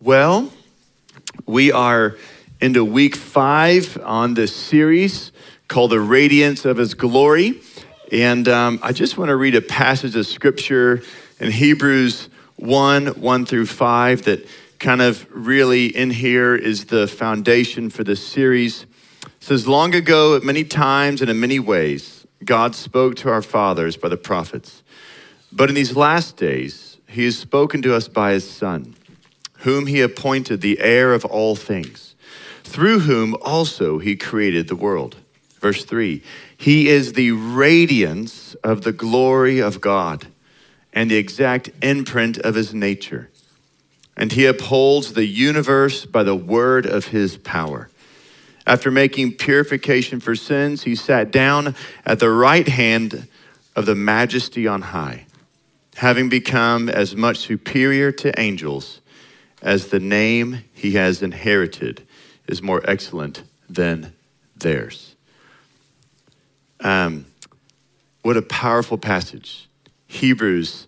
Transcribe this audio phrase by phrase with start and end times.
[0.00, 0.52] Well,
[1.44, 2.14] we are
[2.60, 5.32] into week five on this series
[5.66, 7.60] called The Radiance of His Glory.
[8.12, 11.02] And um, I just want to read a passage of scripture
[11.40, 14.46] in Hebrews 1 1 through 5 that
[14.78, 18.84] kind of really in here is the foundation for this series.
[18.84, 23.42] It says, Long ago, at many times and in many ways, God spoke to our
[23.42, 24.84] fathers by the prophets.
[25.50, 28.94] But in these last days, He has spoken to us by His Son
[29.58, 32.14] whom he appointed the heir of all things,
[32.62, 35.16] through whom also he created the world.
[35.60, 36.22] Verse 3
[36.56, 40.26] He is the radiance of the glory of God
[40.92, 43.30] and the exact imprint of his nature.
[44.16, 47.88] And he upholds the universe by the word of his power.
[48.66, 53.28] After making purification for sins, he sat down at the right hand
[53.74, 55.26] of the majesty on high,
[55.96, 58.97] having become as much superior to angels
[59.62, 62.06] as the name he has inherited
[62.46, 64.12] is more excellent than
[64.56, 65.14] theirs.
[66.80, 67.26] Um,
[68.22, 69.68] what a powerful passage.
[70.06, 70.86] Hebrews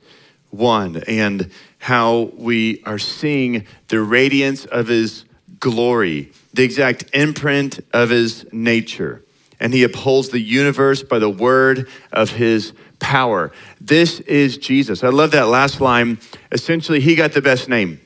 [0.50, 5.25] 1, and how we are seeing the radiance of his
[5.59, 9.22] glory, the exact imprint of his nature.
[9.61, 13.53] And he upholds the universe by the word of his power.
[13.81, 15.05] This is Jesus.
[15.05, 16.19] I love that last line.
[16.50, 18.00] Essentially, he got the best name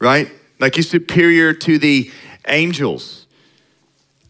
[0.00, 0.30] right?
[0.58, 2.10] Like he's superior to the
[2.46, 3.26] angels.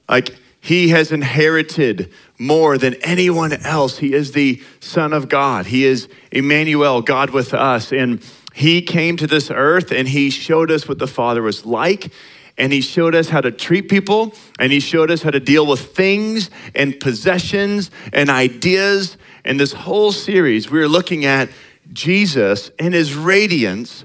[0.09, 3.99] Like he has inherited more than anyone else.
[3.99, 5.67] He is the Son of God.
[5.67, 7.93] He is Emmanuel, God with us.
[7.93, 8.25] And
[8.55, 12.13] he came to this earth and he showed us what the Father was like.
[12.57, 14.35] And he showed us how to treat people.
[14.59, 19.17] And he showed us how to deal with things and possessions and ideas.
[19.45, 21.49] And this whole series, we are looking at
[21.93, 24.05] Jesus and his radiance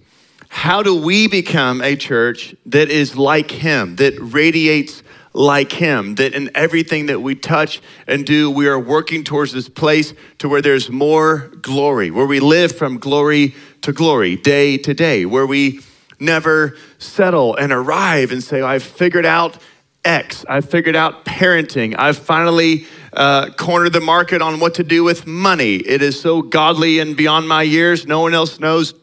[0.54, 5.02] how do we become a church that is like him, that radiates
[5.34, 9.68] like him, that in everything that we touch and do, we are working towards this
[9.68, 14.94] place to where there's more glory, where we live from glory to glory, day to
[14.94, 15.80] day, where we
[16.20, 19.58] never settle and arrive and say, I've figured out
[20.06, 25.04] X, I've figured out parenting, I've finally uh, cornered the market on what to do
[25.04, 25.78] with money.
[25.78, 28.94] It is so godly and beyond my years, no one else knows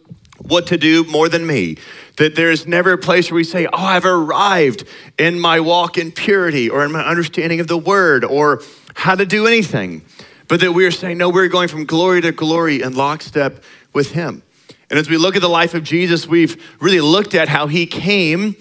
[0.43, 1.77] what to do more than me.
[2.17, 4.85] That there's never a place where we say, Oh, I've arrived
[5.19, 8.63] in my walk in purity or in my understanding of the word or
[8.95, 10.03] how to do anything.
[10.49, 13.63] But that we're saying, No, we're going from glory to glory in lockstep
[13.93, 14.43] with Him.
[14.89, 17.87] And as we look at the life of Jesus, we've really looked at how He
[17.87, 18.57] came,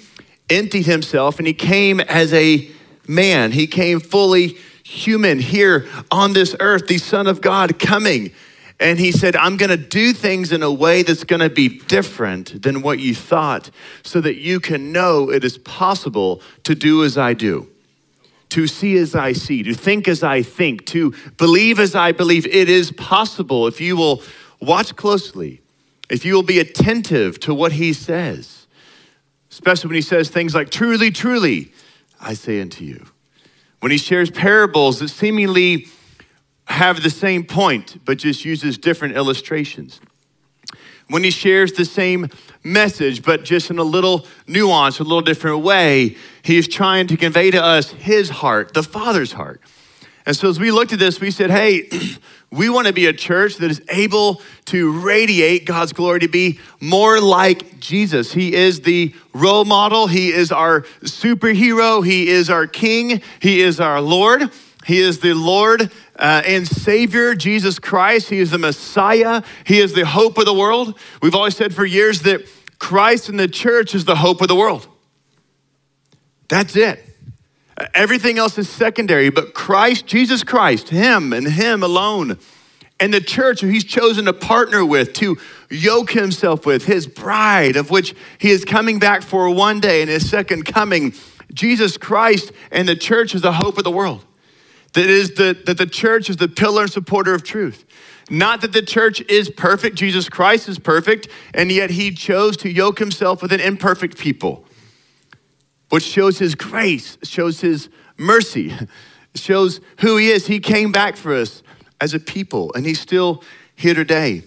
[0.50, 2.70] emptied Himself, and He came as a
[3.08, 3.52] man.
[3.52, 8.32] He came fully human here on this earth, the Son of God coming
[8.80, 11.68] and he said, I'm going to do things in a way that's going to be
[11.68, 13.70] different than what you thought
[14.04, 17.68] so that you can know it is possible to do as I do,
[18.50, 22.46] to see as I see, to think as I think, to believe as I believe.
[22.48, 24.24] It is possible if you will
[24.62, 25.62] watch closely,
[26.10, 28.66] if you will be attentive to what he says,
[29.52, 31.74] especially when he says things like, Truly, truly,
[32.22, 33.06] I say unto you.
[33.82, 35.88] When he shares parables that seemingly
[36.69, 40.00] have the same point, but just uses different illustrations.
[41.09, 42.30] When he shares the same
[42.63, 47.18] message, but just in a little nuance, a little different way, he is trying to
[47.18, 49.62] convey to us his heart, the Father's heart.
[50.28, 51.90] And so as we looked at this, we said, hey,
[52.52, 56.59] we want to be a church that is able to radiate God's glory, to be
[56.80, 58.31] more like Jesus.
[58.31, 63.80] He is the role model, He is our superhero, He is our King, He is
[63.80, 64.51] our Lord.
[64.90, 68.32] He is the Lord uh, and Savior, Jesus Christ.
[68.32, 69.44] He is the Messiah.
[69.64, 70.98] He is the hope of the world.
[71.22, 72.42] We've always said for years that
[72.80, 74.88] Christ and the church is the hope of the world.
[76.48, 77.06] That's it.
[77.94, 82.40] Everything else is secondary, but Christ, Jesus Christ, Him and Him alone,
[83.00, 85.38] and the church who He's chosen to partner with, to
[85.70, 90.08] yoke Himself with, His bride, of which He is coming back for one day in
[90.08, 91.13] His second coming.
[91.54, 94.25] Jesus Christ and the church is the hope of the world.
[94.94, 97.86] That is the, that the church is the pillar and supporter of truth.
[98.30, 102.69] Not that the church is perfect, Jesus Christ is perfect, and yet he chose to
[102.69, 104.65] yoke himself with an imperfect people,
[105.89, 108.74] which shows his grace, shows his mercy,
[109.36, 110.47] shows who he is.
[110.47, 111.63] He came back for us
[112.01, 113.44] as a people, and he's still
[113.75, 114.44] here today.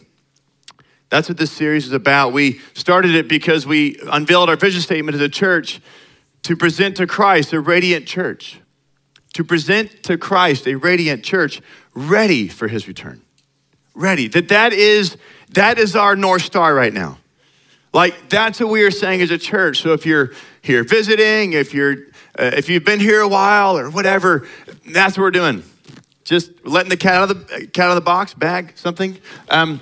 [1.09, 2.33] That's what this series is about.
[2.33, 5.81] We started it because we unveiled our vision statement as a church
[6.45, 8.62] to present to Christ a radiant church
[9.35, 11.61] to present to Christ a radiant church
[11.95, 13.23] ready for his return.
[13.95, 14.29] Ready.
[14.29, 15.17] That that is
[15.51, 17.19] that is our north star right now.
[17.93, 19.83] Like that's what we are saying as a church.
[19.83, 20.33] So if you're
[20.63, 21.97] here visiting, if you're
[22.39, 24.49] uh, if you've been here a while or whatever,
[24.91, 25.63] that's what we're doing.
[26.25, 29.19] Just letting the cat out of the cat out of the box, bag something.
[29.51, 29.81] Um,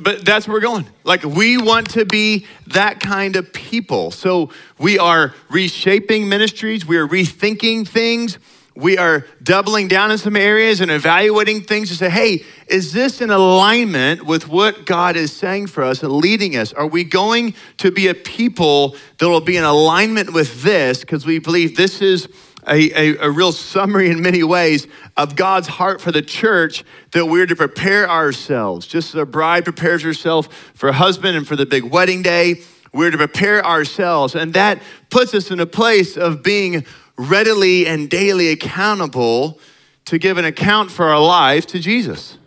[0.00, 0.86] but that's where we're going.
[1.04, 4.10] Like we want to be that kind of people.
[4.10, 6.86] So we are reshaping ministries.
[6.86, 8.38] We are rethinking things
[8.76, 13.20] we are doubling down in some areas and evaluating things to say, hey, is this
[13.20, 16.72] in alignment with what God is saying for us and leading us?
[16.72, 21.00] Are we going to be a people that will be in alignment with this?
[21.00, 22.28] Because we believe this is
[22.68, 24.86] a, a, a, real summary in many ways
[25.16, 28.86] of God's heart for the church that we're to prepare ourselves.
[28.86, 32.62] Just as a bride prepares herself for a husband and for the big wedding day,
[32.92, 34.34] we're to prepare ourselves.
[34.34, 36.84] And that puts us in a place of being
[37.20, 39.58] readily and daily accountable
[40.06, 42.38] to give an account for our life to Jesus.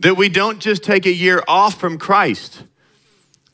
[0.00, 2.64] That we don't just take a year off from Christ,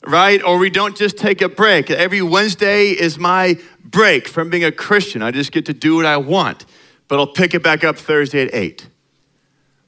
[0.05, 0.43] right?
[0.43, 1.89] Or we don't just take a break.
[1.89, 5.21] Every Wednesday is my break from being a Christian.
[5.21, 6.65] I just get to do what I want,
[7.07, 8.87] but I'll pick it back up Thursday at 8.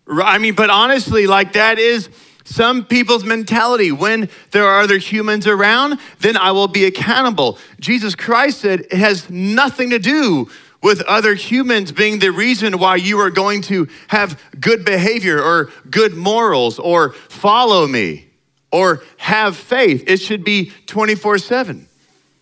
[0.07, 2.09] I mean, but honestly, like that is
[2.43, 3.91] some people's mentality.
[3.91, 7.57] When there are other humans around, then I will be accountable.
[7.79, 10.49] Jesus Christ said it has nothing to do
[10.81, 15.71] with other humans being the reason why you are going to have good behavior or
[15.89, 18.27] good morals or follow me
[18.71, 20.03] or have faith.
[20.07, 21.87] It should be 24 7.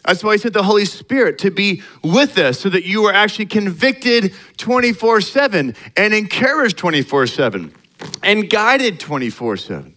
[0.04, 3.13] That's why he said the Holy Spirit to be with us so that you are
[3.13, 7.71] actually convicted 24 7 and encouraged 24 7
[8.24, 9.95] and guided 24 7.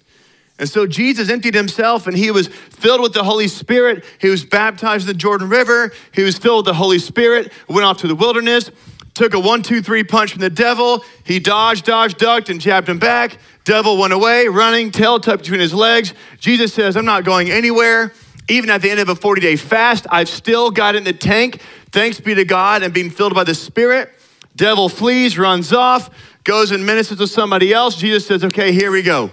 [0.59, 4.05] And so Jesus emptied himself and he was filled with the Holy Spirit.
[4.21, 5.93] He was baptized in the Jordan River.
[6.13, 8.71] He was filled with the Holy Spirit, went off to the wilderness,
[9.15, 11.05] took a one, two, three punch from the devil.
[11.25, 13.39] He dodged, dodged, ducked, and jabbed him back.
[13.65, 16.15] Devil went away, running, tail tucked between his legs.
[16.39, 18.13] Jesus says, I'm not going anywhere.
[18.49, 21.63] Even at the end of a 40 day fast, I've still got in the tank.
[21.91, 24.13] Thanks be to God and being filled by the Spirit.
[24.55, 26.11] Devil flees, runs off
[26.45, 27.97] goes and ministers to somebody else.
[27.97, 29.31] Jesus says, okay, here we go.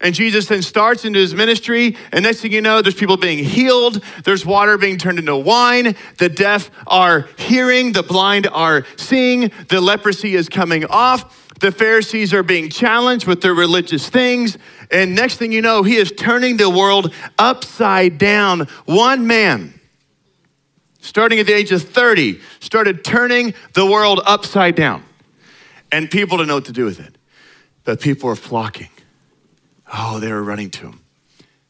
[0.00, 1.96] And Jesus then starts into his ministry.
[2.10, 4.02] And next thing you know, there's people being healed.
[4.24, 5.94] There's water being turned into wine.
[6.18, 7.92] The deaf are hearing.
[7.92, 9.52] The blind are seeing.
[9.68, 11.48] The leprosy is coming off.
[11.60, 14.56] The Pharisees are being challenged with their religious things.
[14.90, 18.60] And next thing you know, he is turning the world upside down.
[18.86, 19.78] One man,
[21.00, 25.04] starting at the age of 30, started turning the world upside down
[25.92, 27.16] and people to know what to do with it.
[27.84, 28.90] But people were flocking.
[29.92, 31.00] Oh, they were running to him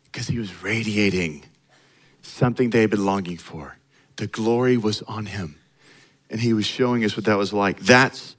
[0.05, 1.45] because he was radiating
[2.23, 3.77] something they had been longing for.
[4.17, 5.57] The glory was on him.
[6.29, 7.81] And he was showing us what that was like.
[7.81, 8.37] That's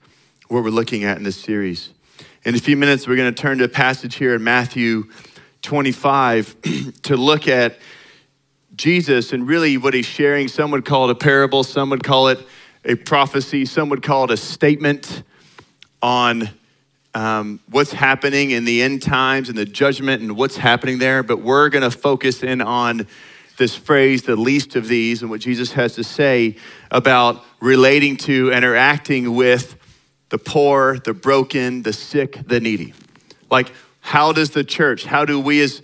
[0.48, 1.90] what we're looking at in this series.
[2.44, 5.10] In a few minutes, we're going to turn to a passage here in Matthew
[5.62, 6.56] 25
[7.02, 7.78] to look at
[8.74, 10.48] Jesus and really what he's sharing.
[10.48, 12.38] Some would call it a parable, some would call it
[12.84, 15.22] a prophecy, some would call it a statement
[16.02, 16.50] on
[17.14, 21.38] um, what's happening in the end times and the judgment and what's happening there, but
[21.42, 23.06] we're going to focus in on
[23.58, 26.56] this phrase, the least of these, and what Jesus has to say
[26.90, 29.76] about relating to, interacting with
[30.30, 32.94] the poor, the broken, the sick, the needy.
[33.50, 35.82] Like, how does the church, how do we as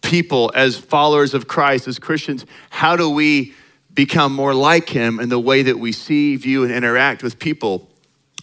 [0.00, 3.54] people, as followers of Christ, as Christians, how do we
[3.92, 7.91] become more like Him in the way that we see, view, and interact with people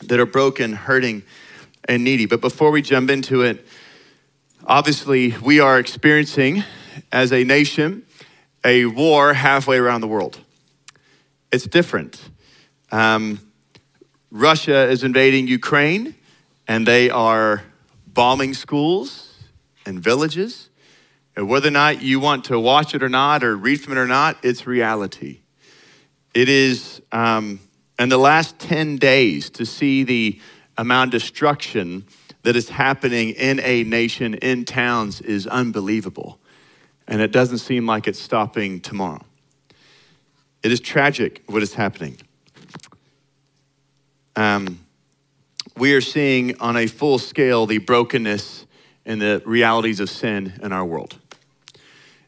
[0.01, 1.24] that are broken, hurting,
[1.88, 2.25] and needy.
[2.25, 3.65] But before we jump into it,
[4.65, 6.63] obviously, we are experiencing,
[7.12, 8.06] as a nation,
[8.63, 10.39] a war halfway around the world.
[11.51, 12.22] It's different.
[12.91, 13.39] Um,
[14.32, 16.15] Russia is invading Ukraine,
[16.68, 17.63] and they are
[18.06, 19.34] bombing schools
[19.86, 20.70] and villages.
[21.36, 23.98] And whether or not you want to watch it or not, or read from it
[24.00, 25.39] or not, it's reality.
[26.34, 27.01] It is.
[27.12, 27.60] Um,
[28.00, 30.39] in the last 10 days to see the
[30.77, 32.06] amount of destruction
[32.44, 36.39] that is happening in a nation, in towns, is unbelievable.
[37.08, 39.22] And it doesn't seem like it's stopping tomorrow.
[40.63, 42.18] It is tragic what is happening.
[44.38, 44.79] Um,
[45.75, 48.65] we are seeing on a full scale the brokenness
[49.06, 51.18] and the realities of sin in our world.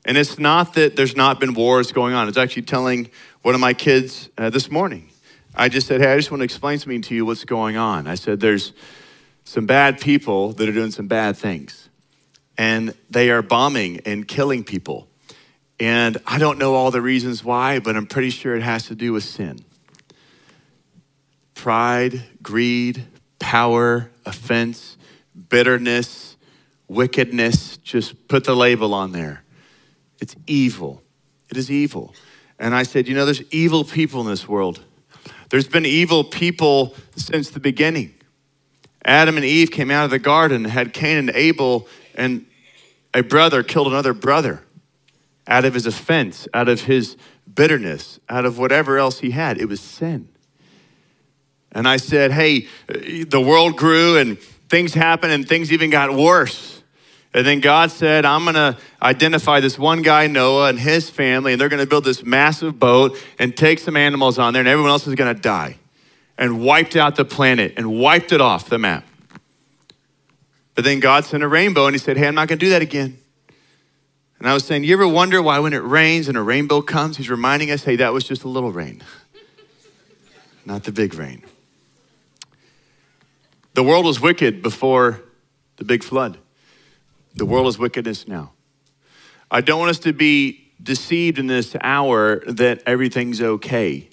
[0.04, 2.28] And it's not that there's not been wars going on.
[2.28, 3.10] It's actually telling
[3.44, 5.12] one of my kids uh, this morning
[5.56, 8.08] I just said, hey, I just want to explain something to you what's going on.
[8.08, 8.74] I said, there's
[9.44, 11.90] some bad people that are doing some bad things,
[12.58, 15.08] and they are bombing and killing people.
[15.80, 18.96] And I don't know all the reasons why, but I'm pretty sure it has to
[18.96, 19.66] do with sin
[21.56, 23.06] pride, greed,
[23.38, 24.98] power, offense,
[25.50, 26.36] bitterness,
[26.88, 27.78] wickedness.
[27.78, 29.44] Just put the label on there.
[30.20, 31.04] It's evil.
[31.52, 32.16] It is evil.
[32.58, 34.84] And I said, You know, there's evil people in this world.
[35.52, 38.14] There's been evil people since the beginning.
[39.04, 42.46] Adam and Eve came out of the garden, had Cain and Abel, and
[43.14, 44.64] a brother killed another brother
[45.46, 47.18] out of his offense, out of his
[47.54, 49.58] bitterness, out of whatever else he had.
[49.58, 50.30] It was sin.
[51.74, 54.40] And I said, Hey, the world grew and
[54.70, 56.81] things happened and things even got worse.
[57.34, 61.54] And then God said, I'm going to identify this one guy, Noah, and his family,
[61.54, 64.68] and they're going to build this massive boat and take some animals on there, and
[64.68, 65.78] everyone else is going to die.
[66.38, 69.06] And wiped out the planet and wiped it off the map.
[70.76, 72.72] But then God sent a rainbow, and He said, Hey, I'm not going to do
[72.72, 73.18] that again.
[74.40, 77.18] And I was saying, You ever wonder why when it rains and a rainbow comes,
[77.18, 79.04] He's reminding us, Hey, that was just a little rain,
[80.66, 81.44] not the big rain.
[83.74, 85.22] The world was wicked before
[85.78, 86.38] the big flood.
[87.36, 88.52] The world is wickedness now.
[89.50, 94.10] I don't want us to be deceived in this hour that everything's okay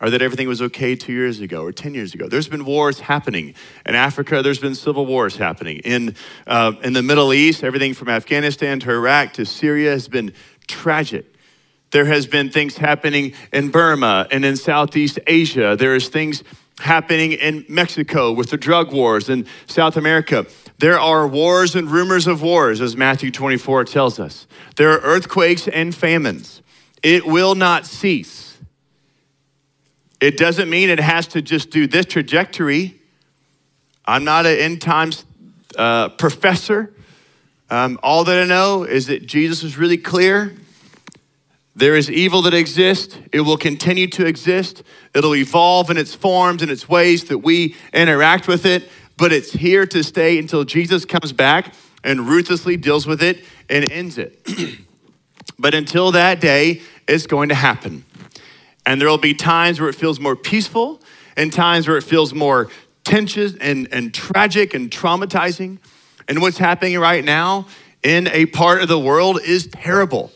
[0.00, 2.28] or that everything was okay two years ago or 10 years ago.
[2.28, 3.54] There's been wars happening.
[3.86, 5.78] In Africa, there's been civil wars happening.
[5.78, 6.14] In,
[6.46, 10.34] uh, in the Middle East, everything from Afghanistan to Iraq to Syria has been
[10.66, 11.32] tragic.
[11.92, 15.76] There has been things happening in Burma and in Southeast Asia.
[15.78, 16.42] There is things
[16.80, 20.46] happening in Mexico with the drug wars in South America.
[20.78, 24.46] There are wars and rumors of wars, as Matthew 24 tells us.
[24.76, 26.60] There are earthquakes and famines.
[27.02, 28.58] It will not cease.
[30.20, 33.00] It doesn't mean it has to just do this trajectory.
[34.04, 35.24] I'm not an end times
[35.76, 36.92] uh, professor.
[37.68, 40.54] Um, all that I know is that Jesus is really clear.
[41.76, 43.16] There is evil that exists.
[43.32, 44.82] It will continue to exist.
[45.14, 49.52] It'll evolve in its forms and its ways that we interact with it but it's
[49.52, 54.46] here to stay until Jesus comes back and ruthlessly deals with it and ends it.
[55.58, 58.04] but until that day, it's going to happen.
[58.84, 61.00] And there will be times where it feels more peaceful
[61.36, 62.68] and times where it feels more
[63.04, 65.78] tension and, and tragic and traumatizing.
[66.28, 67.66] And what's happening right now
[68.02, 70.30] in a part of the world is terrible.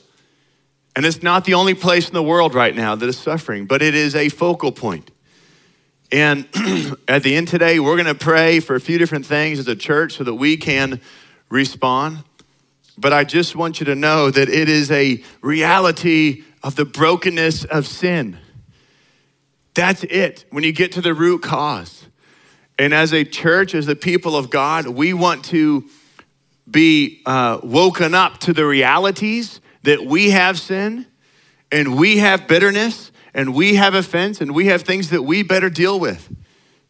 [0.96, 3.80] And it's not the only place in the world right now that is suffering, but
[3.80, 5.10] it is a focal point.
[6.12, 6.48] And
[7.08, 9.76] at the end today, we're going to pray for a few different things as a
[9.76, 11.00] church so that we can
[11.48, 12.24] respond.
[12.98, 17.64] But I just want you to know that it is a reality of the brokenness
[17.64, 18.38] of sin.
[19.74, 22.06] That's it when you get to the root cause.
[22.78, 25.88] And as a church, as the people of God, we want to
[26.68, 31.06] be uh, woken up to the realities that we have sin
[31.72, 35.70] and we have bitterness and we have offense and we have things that we better
[35.70, 36.28] deal with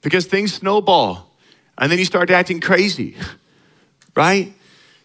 [0.02, 1.30] because things snowball
[1.78, 3.16] and then you start acting crazy,
[4.16, 4.52] right?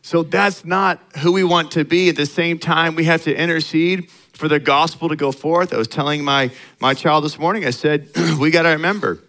[0.01, 2.09] So that's not who we want to be.
[2.09, 5.73] At the same time, we have to intercede for the gospel to go forth.
[5.73, 9.19] I was telling my, my child this morning, I said, we got to remember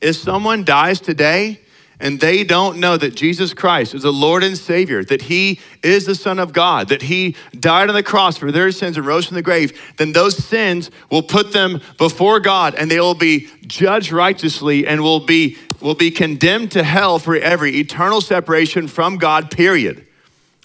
[0.00, 1.60] if someone dies today,
[2.00, 6.06] and they don't know that Jesus Christ is the Lord and Savior, that He is
[6.06, 9.26] the Son of God, that He died on the cross for their sins and rose
[9.26, 13.48] from the grave, then those sins will put them before God and they will be
[13.66, 19.18] judged righteously and will be, will be condemned to hell for every eternal separation from
[19.18, 20.06] God, period.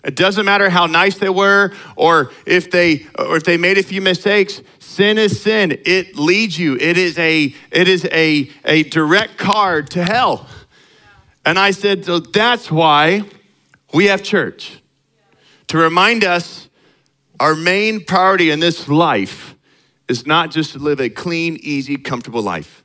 [0.06, 3.84] It doesn't matter how nice they were or if they or if they made a
[3.84, 4.62] few mistakes.
[4.78, 5.82] Sin is sin.
[5.84, 6.76] It leads you.
[6.76, 10.48] It is a it is a, a direct card to hell.
[11.46, 13.24] And I said, so that's why
[13.94, 14.82] we have church
[15.68, 16.70] to remind us
[17.40, 19.56] our main priority in this life
[20.08, 22.84] is not just to live a clean, easy, comfortable life.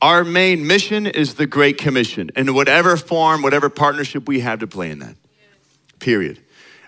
[0.00, 4.66] Our main mission is the Great Commission in whatever form, whatever partnership we have to
[4.66, 5.16] play in that.
[5.98, 6.40] Period.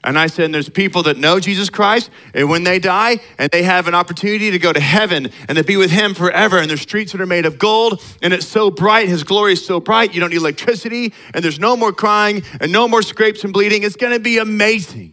[0.08, 3.62] And I said, there's people that know Jesus Christ, and when they die, and they
[3.62, 6.80] have an opportunity to go to heaven and to be with Him forever, and there's
[6.80, 10.14] streets that are made of gold, and it's so bright, His glory is so bright,
[10.14, 13.82] you don't need electricity, and there's no more crying, and no more scrapes and bleeding.
[13.82, 15.12] It's gonna be amazing.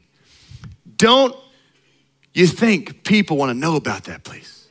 [0.95, 1.35] Don't
[2.33, 4.69] you think people wanna know about that place?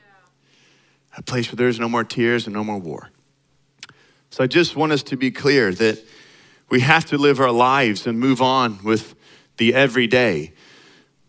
[1.18, 3.10] A place where there's no more tears and no more war.
[4.30, 6.02] So I just want us to be clear that
[6.70, 9.14] we have to live our lives and move on with
[9.56, 10.52] the everyday.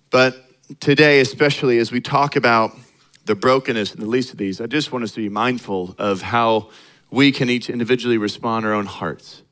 [0.10, 0.36] But
[0.80, 2.76] today, especially as we talk about
[3.26, 6.22] the brokenness and the least of these, I just want us to be mindful of
[6.22, 6.70] how
[7.12, 9.44] we can each individually respond our own hearts,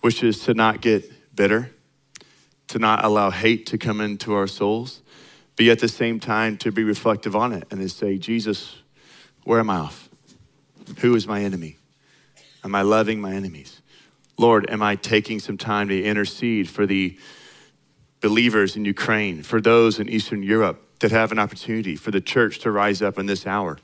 [0.00, 1.70] which is to not get bitter,
[2.68, 5.02] to not allow hate to come into our souls,
[5.56, 8.76] but at the same time to be reflective on it and to say, Jesus,
[9.44, 10.08] where am I off?
[10.98, 11.76] Who is my enemy?
[12.64, 13.80] Am I loving my enemies?
[14.36, 17.18] Lord, am I taking some time to intercede for the
[18.20, 22.58] believers in Ukraine, for those in Eastern Europe that have an opportunity for the church
[22.60, 23.78] to rise up in this hour,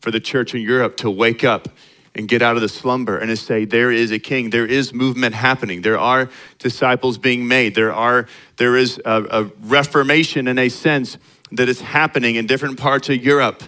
[0.00, 1.68] for the church in Europe to wake up
[2.14, 4.50] and get out of the slumber and to say there is a king.
[4.50, 5.82] There is movement happening.
[5.82, 7.74] There are disciples being made.
[7.74, 8.26] There are
[8.58, 11.16] there is a, a reformation in a sense
[11.52, 13.62] that is happening in different parts of europe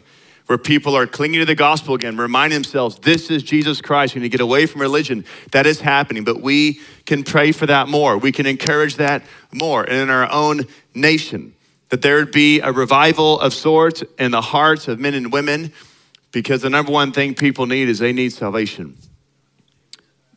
[0.47, 4.15] where people are clinging to the gospel again, reminding themselves, this is Jesus Christ.
[4.15, 5.25] We need to get away from religion.
[5.53, 8.19] That is happening, but we can pray for that more.
[8.19, 9.85] We can encourage that more.
[9.85, 11.55] And in our own nation,
[11.89, 15.73] that there would be a revival of sorts in the hearts of men and women,
[16.33, 18.99] because the number one thing people need is they need salvation.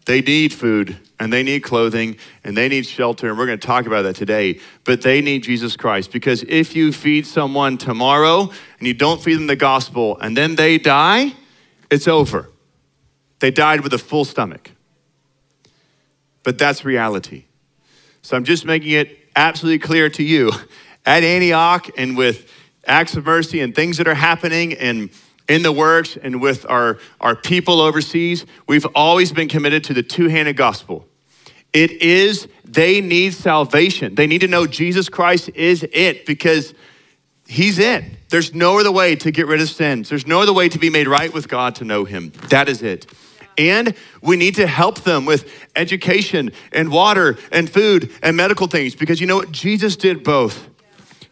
[0.08, 3.28] They need food and they need clothing and they need shelter.
[3.28, 4.62] And we're going to talk about that today.
[4.86, 8.50] But they need Jesus Christ because if you feed someone tomorrow
[8.80, 11.34] and you don't feed them the gospel and then they die,
[11.92, 12.50] it's over.
[13.40, 14.72] They died with a full stomach.
[16.42, 17.44] But that's reality.
[18.22, 20.54] So I'm just making it absolutely clear to you
[21.06, 22.50] at Antioch and with
[22.86, 25.10] acts of mercy and things that are happening and
[25.48, 30.04] in the works and with our, our people overseas, we've always been committed to the
[30.04, 31.08] two handed gospel.
[31.74, 34.16] It is, they need salvation.
[34.16, 36.74] They need to know Jesus Christ is it because
[37.48, 38.04] he's it.
[38.30, 40.10] There's no other way to get rid of sins.
[40.10, 42.32] There's no other way to be made right with God to know him.
[42.50, 43.06] That is it.
[43.58, 48.96] And we need to help them with education and water and food and medical things
[48.96, 49.52] because you know what?
[49.52, 50.70] Jesus did both.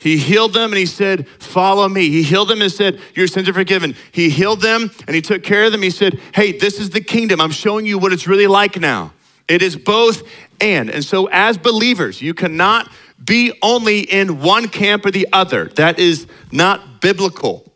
[0.05, 2.11] He healed them and he said, Follow me.
[2.11, 3.95] He healed them and said, Your sins are forgiven.
[4.11, 5.81] He healed them and he took care of them.
[5.81, 7.41] He said, Hey, this is the kingdom.
[7.41, 9.13] I'm showing you what it's really like now.
[9.47, 10.21] It is both
[10.61, 10.91] and.
[10.91, 12.87] And so, as believers, you cannot
[13.23, 15.69] be only in one camp or the other.
[15.69, 17.73] That is not biblical.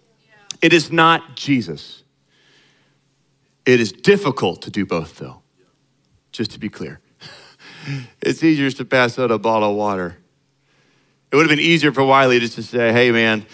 [0.61, 2.03] It is not Jesus.
[3.65, 5.41] It is difficult to do both, though,
[6.31, 6.99] just to be clear.
[8.21, 10.19] it's easier to pass out a bottle of water
[11.31, 13.45] it would have been easier for Wiley just to say, hey, man,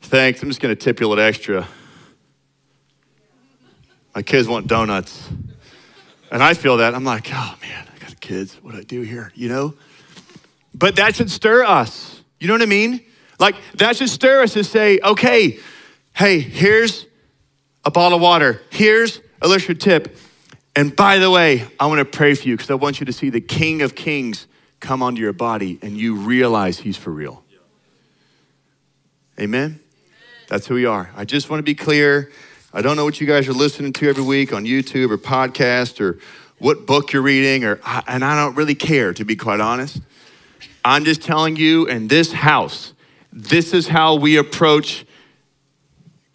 [0.00, 0.42] thanks.
[0.42, 1.68] I'm just going to tip you a little extra.
[4.14, 5.28] My kids want donuts.
[6.30, 6.94] And I feel that.
[6.94, 8.54] I'm like, oh, man, I got kids.
[8.62, 9.30] What do I do here?
[9.34, 9.74] You know?
[10.74, 12.22] But that should stir us.
[12.40, 13.04] You know what I mean?
[13.38, 15.58] Like, that should stir us to say, okay,
[16.14, 17.06] hey, here's
[17.84, 18.62] a bottle of water.
[18.70, 20.16] Here's a little tip.
[20.74, 23.12] And by the way, I want to pray for you because I want you to
[23.12, 24.46] see the King of Kings
[24.82, 27.42] come onto your body and you realize he's for real.
[29.40, 29.80] Amen?
[30.48, 31.10] That's who we are.
[31.16, 32.30] I just want to be clear.
[32.74, 36.00] I don't know what you guys are listening to every week on YouTube or podcast
[36.00, 36.18] or
[36.58, 40.00] what book you're reading, or and I don't really care to be quite honest.
[40.84, 42.92] I'm just telling you in this house,
[43.32, 45.06] this is how we approach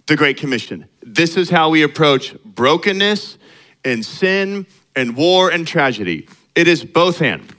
[0.08, 0.88] the Great Commission.
[1.02, 3.38] This is how we approach brokenness
[3.86, 6.28] and sin and war and tragedy.
[6.56, 7.54] It is both and.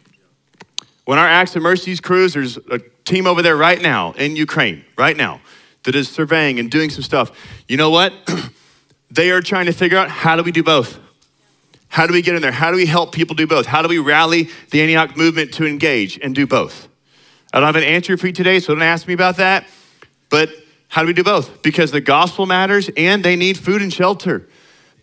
[1.08, 4.84] When our Acts of Mercies crews, there's a team over there right now in Ukraine,
[4.98, 5.40] right now,
[5.84, 7.30] that is surveying and doing some stuff.
[7.66, 8.12] You know what?
[9.10, 10.98] they are trying to figure out how do we do both?
[11.88, 12.52] How do we get in there?
[12.52, 13.64] How do we help people do both?
[13.64, 16.88] How do we rally the Antioch movement to engage and do both?
[17.54, 19.66] I don't have an answer for you today, so don't ask me about that.
[20.28, 20.50] But
[20.88, 21.62] how do we do both?
[21.62, 24.46] Because the gospel matters and they need food and shelter,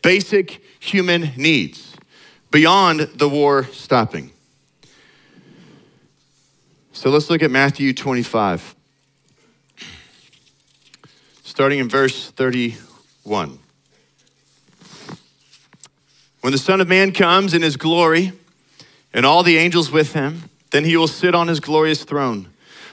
[0.04, 1.96] basic human needs
[2.52, 4.34] beyond the war stopping.
[6.96, 8.74] So let's look at Matthew 25,
[11.44, 13.60] starting in verse 31.
[16.40, 18.32] When the Son of Man comes in his glory
[19.14, 22.48] and all the angels with him, then he will sit on his glorious throne.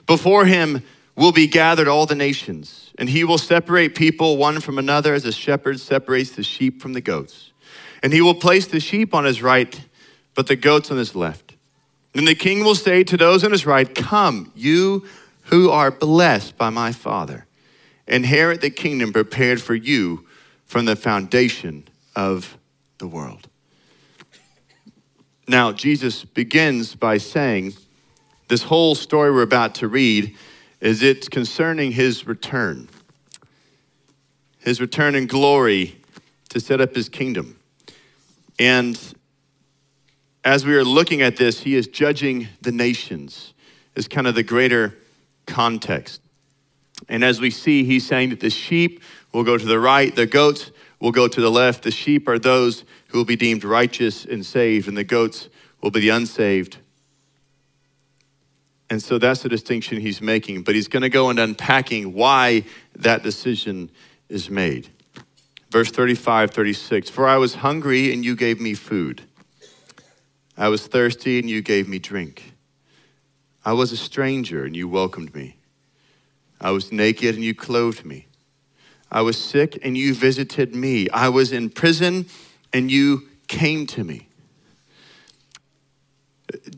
[0.09, 0.83] Before him
[1.15, 5.25] will be gathered all the nations, and he will separate people one from another as
[5.25, 7.53] a shepherd separates the sheep from the goats.
[8.03, 9.81] And he will place the sheep on his right,
[10.35, 11.53] but the goats on his left.
[12.15, 15.07] And the king will say to those on his right, Come, you
[15.45, 17.47] who are blessed by my Father,
[18.07, 20.27] inherit the kingdom prepared for you
[20.67, 22.59] from the foundation of
[22.99, 23.49] the world.
[25.49, 27.75] Now, Jesus begins by saying,
[28.49, 30.37] This whole story we're about to read
[30.81, 32.89] is it's concerning his return,
[34.59, 36.01] his return in glory
[36.51, 37.59] to set up his kingdom.
[38.59, 38.99] And
[40.45, 43.55] as we are looking at this, he is judging the nations,
[43.95, 44.97] is kind of the greater
[45.47, 46.21] context.
[47.09, 49.03] And as we see, he's saying that the sheep
[49.33, 50.71] will go to the right, the goats
[51.03, 51.83] will go to the left.
[51.83, 55.49] The sheep are those who will be deemed righteous and saved, and the goats
[55.81, 56.79] will be the unsaved.
[58.89, 60.63] And so that's the distinction he's making.
[60.63, 63.91] But he's going to go into unpacking why that decision
[64.29, 64.91] is made.
[65.71, 69.23] Verse 35, 36 For I was hungry, and you gave me food.
[70.57, 72.55] I was thirsty and you gave me drink.
[73.65, 75.57] I was a stranger and you welcomed me.
[76.61, 78.27] I was naked and you clothed me.
[79.11, 81.09] I was sick and you visited me.
[81.11, 82.27] I was in prison
[82.73, 84.29] and you came to me.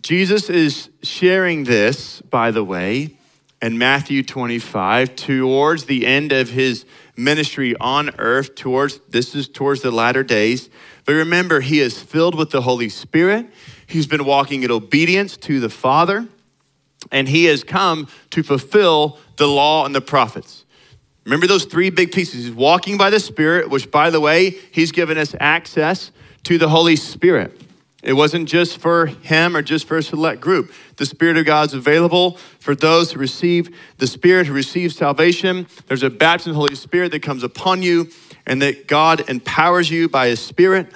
[0.00, 3.16] Jesus is sharing this, by the way,
[3.60, 6.84] in Matthew 25 towards the end of his
[7.16, 10.68] ministry on earth towards this is towards the latter days
[11.04, 13.46] but remember he is filled with the holy spirit.
[13.86, 16.28] He's been walking in obedience to the father
[17.12, 20.64] and he has come to fulfill the law and the prophets.
[21.24, 22.44] Remember those three big pieces.
[22.44, 26.10] He's walking by the spirit which by the way he's given us access
[26.44, 27.63] to the holy spirit
[28.04, 30.72] it wasn't just for him or just for a select group.
[30.96, 35.66] The Spirit of God is available for those who receive the Spirit, who receive salvation.
[35.86, 38.10] There's a baptism of the Holy Spirit that comes upon you,
[38.46, 40.92] and that God empowers you by His Spirit.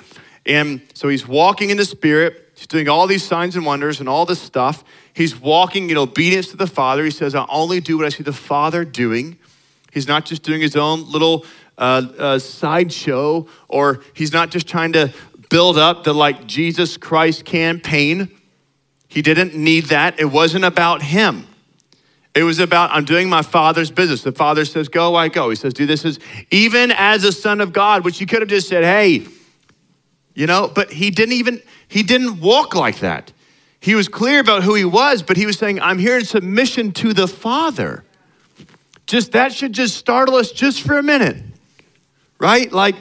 [0.48, 2.52] And so he's walking in the Spirit.
[2.54, 4.82] He's doing all these signs and wonders and all this stuff.
[5.12, 7.04] He's walking in obedience to the Father.
[7.04, 9.38] He says, I only do what I see the Father doing.
[9.92, 11.44] He's not just doing his own little
[11.76, 15.12] uh, uh, sideshow, or he's not just trying to
[15.48, 18.30] build up the like Jesus Christ campaign.
[19.08, 20.20] He didn't need that.
[20.20, 21.46] It wasn't about him.
[22.34, 24.22] It was about, I'm doing my father's business.
[24.22, 25.50] The father says, Go, I go.
[25.50, 28.48] He says, Do this as even as a son of God, which you could have
[28.48, 29.26] just said, Hey,
[30.34, 33.32] you know, but he didn't even, he didn't walk like that.
[33.80, 36.92] He was clear about who he was, but he was saying, I'm here in submission
[36.92, 38.04] to the Father.
[39.06, 41.42] Just that should just startle us just for a minute,
[42.38, 42.70] right?
[42.70, 42.94] Like,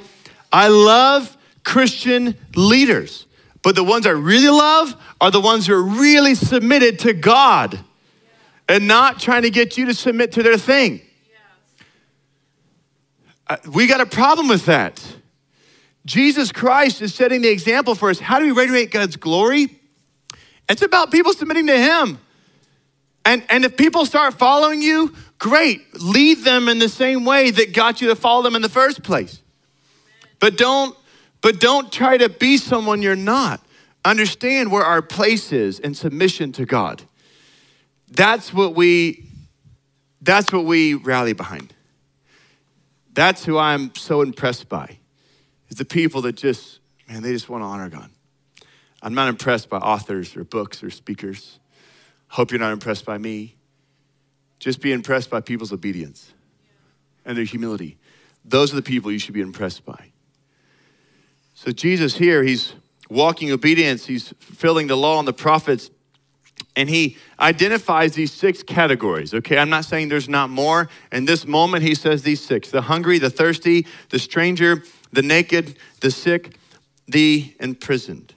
[0.52, 1.37] I love
[1.68, 3.26] Christian leaders.
[3.62, 7.78] But the ones I really love are the ones who are really submitted to God
[8.70, 11.02] and not trying to get you to submit to their thing.
[13.48, 15.06] Uh, we got a problem with that.
[16.06, 18.20] Jesus Christ is setting the example for us.
[18.20, 19.68] How do we radiate God's glory?
[20.70, 22.18] It's about people submitting to Him.
[23.26, 25.82] And, and if people start following you, great.
[26.02, 29.04] Lead them in the same way that got you to follow them in the first
[29.04, 29.42] place.
[30.40, 30.96] But don't
[31.48, 33.66] but don't try to be someone you're not.
[34.04, 37.04] Understand where our place is in submission to God.
[38.12, 39.24] That's what we
[40.22, 41.74] that's what we rally behind.
[43.14, 44.98] That's who I'm so impressed by.
[45.70, 48.10] Is the people that just man, they just want to honor God.
[49.02, 51.60] I'm not impressed by authors or books or speakers.
[52.28, 53.56] Hope you're not impressed by me.
[54.60, 56.34] Just be impressed by people's obedience
[57.24, 57.98] and their humility.
[58.44, 60.12] Those are the people you should be impressed by.
[61.60, 62.76] So, Jesus here, he's
[63.10, 65.90] walking obedience, he's fulfilling the law and the prophets,
[66.76, 69.34] and he identifies these six categories.
[69.34, 70.88] Okay, I'm not saying there's not more.
[71.12, 75.78] In this moment, he says these six the hungry, the thirsty, the stranger, the naked,
[76.02, 76.60] the sick,
[77.08, 78.36] the imprisoned.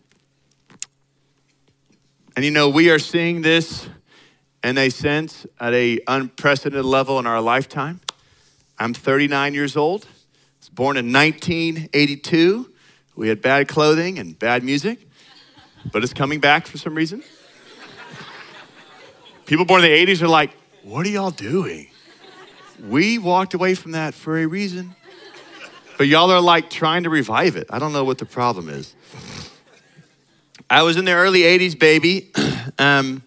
[2.34, 3.86] And you know, we are seeing this
[4.64, 8.00] in a sense at a unprecedented level in our lifetime.
[8.78, 10.06] I'm 39 years old.
[10.06, 10.08] I
[10.58, 12.69] was born in 1982.
[13.20, 15.06] We had bad clothing and bad music,
[15.92, 17.22] but it's coming back for some reason.
[19.44, 20.52] People born in the 80s are like,
[20.84, 21.88] what are y'all doing?
[22.82, 24.96] We walked away from that for a reason.
[25.98, 27.66] But y'all are like trying to revive it.
[27.68, 28.94] I don't know what the problem is.
[30.70, 32.32] I was in the early 80s, baby.
[32.78, 33.22] um,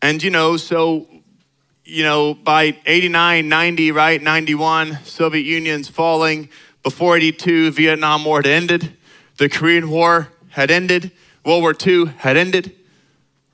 [0.00, 1.08] and, you know, so,
[1.84, 4.22] you know, by 89, 90, right?
[4.22, 6.48] 91, Soviet Union's falling.
[6.82, 8.96] Before 82, Vietnam War had ended.
[9.36, 11.12] The Korean War had ended.
[11.44, 12.74] World War II had ended,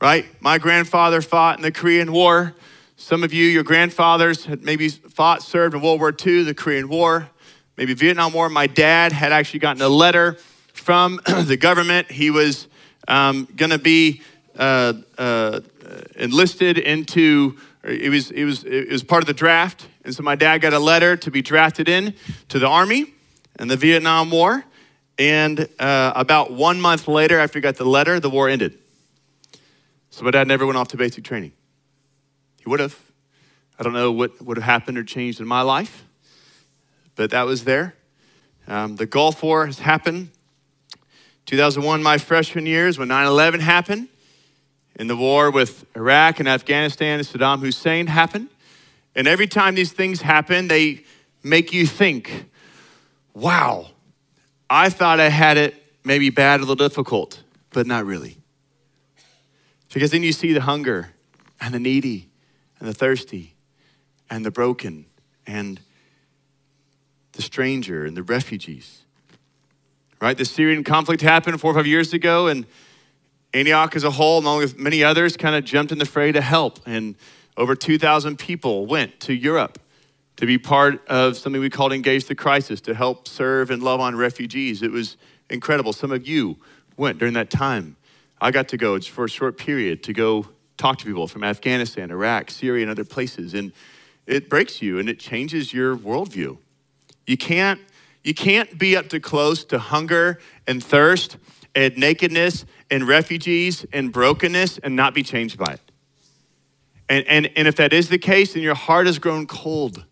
[0.01, 0.27] right?
[0.41, 2.55] My grandfather fought in the Korean War.
[2.97, 6.89] Some of you, your grandfathers had maybe fought, served in World War II, the Korean
[6.89, 7.29] War,
[7.77, 8.49] maybe Vietnam War.
[8.49, 10.39] My dad had actually gotten a letter
[10.73, 12.11] from the government.
[12.11, 12.67] He was
[13.09, 14.23] um, going to be
[14.59, 15.61] uh, uh,
[16.17, 19.87] enlisted into, it was, it, was, it was part of the draft.
[20.05, 22.15] And so my dad got a letter to be drafted in
[22.49, 23.15] to the Army
[23.59, 24.65] in the Vietnam War.
[25.19, 28.79] And uh, about one month later, after he got the letter, the war ended.
[30.11, 31.53] So my dad never went off to basic training.
[32.61, 32.99] He would have.
[33.79, 36.05] I don't know what would have happened or changed in my life,
[37.15, 37.95] but that was there.
[38.67, 40.31] Um, the Gulf War has happened.
[41.47, 44.09] 2001, my freshman years, when 9 11 happened,
[44.97, 48.49] and the war with Iraq and Afghanistan and Saddam Hussein happened.
[49.15, 51.05] And every time these things happen, they
[51.43, 52.51] make you think
[53.35, 53.89] wow,
[54.69, 58.39] I thought I had it maybe bad, a little difficult, but not really.
[59.93, 61.11] Because then you see the hunger
[61.61, 62.29] and the needy
[62.79, 63.55] and the thirsty
[64.31, 65.07] and the broken
[65.47, 65.81] and
[67.33, 69.03] the stranger and the refugees.
[70.21, 70.37] Right?
[70.37, 72.67] The Syrian conflict happened four or five years ago, and
[73.55, 76.41] Antioch as a whole, along with many others, kind of jumped in the fray to
[76.41, 76.81] help.
[76.87, 77.15] And
[77.57, 79.79] over 2,000 people went to Europe
[80.39, 84.01] to be part of something we called Engage the Crisis to help serve and love
[84.01, 84.83] on refugees.
[84.83, 85.17] It was
[85.51, 85.93] incredible.
[85.93, 86.57] Some of you
[86.97, 87.97] went during that time.
[88.41, 90.47] I got to go for a short period to go
[90.77, 93.53] talk to people from Afghanistan, Iraq, Syria, and other places.
[93.53, 93.73] And
[94.29, 96.59] it breaks you and it changes your worldview.
[97.27, 97.81] You can't,
[98.23, 101.37] you can't be up to close to hunger and thirst
[101.75, 105.81] and nakedness and refugees and brokenness and not be changed by it.
[107.09, 110.05] And, and, and if that is the case, then your heart has grown cold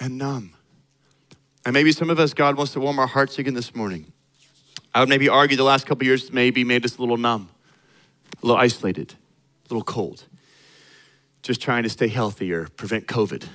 [0.00, 0.52] and numb.
[1.64, 4.12] And maybe some of us, God wants to warm our hearts again this morning.
[4.94, 7.48] I would maybe argue the last couple years maybe made us a little numb,
[8.42, 10.24] a little isolated, a little cold,
[11.42, 13.46] just trying to stay healthy or prevent COVID.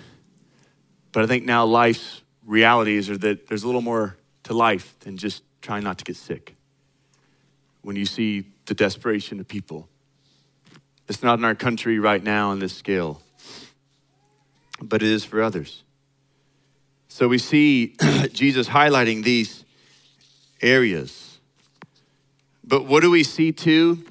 [1.12, 5.18] But I think now life's realities are that there's a little more to life than
[5.18, 6.56] just trying not to get sick.
[7.82, 9.88] When you see the desperation of people,
[11.08, 13.22] it's not in our country right now on this scale,
[14.82, 15.84] but it is for others.
[17.14, 17.94] So we see
[18.32, 19.66] Jesus highlighting these
[20.62, 21.40] areas.
[22.64, 24.06] But what do we see too?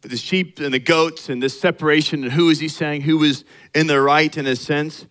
[0.00, 3.02] The sheep and the goats and this separation, and who is he saying?
[3.02, 5.04] Who was in the right in a sense?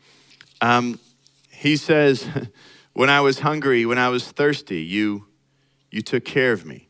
[0.60, 1.00] Um,
[1.52, 2.28] he says,
[2.94, 5.28] When I was hungry, when I was thirsty, you,
[5.92, 6.90] you took care of me.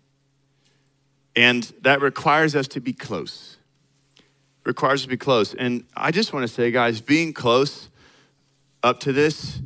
[1.35, 3.57] And that requires us to be close.
[4.63, 5.53] Requires us to be close.
[5.53, 7.89] And I just want to say, guys, being close
[8.83, 9.61] up to this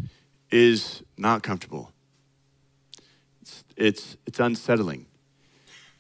[0.50, 1.92] is not comfortable.
[3.42, 5.06] It's, it's, it's unsettling.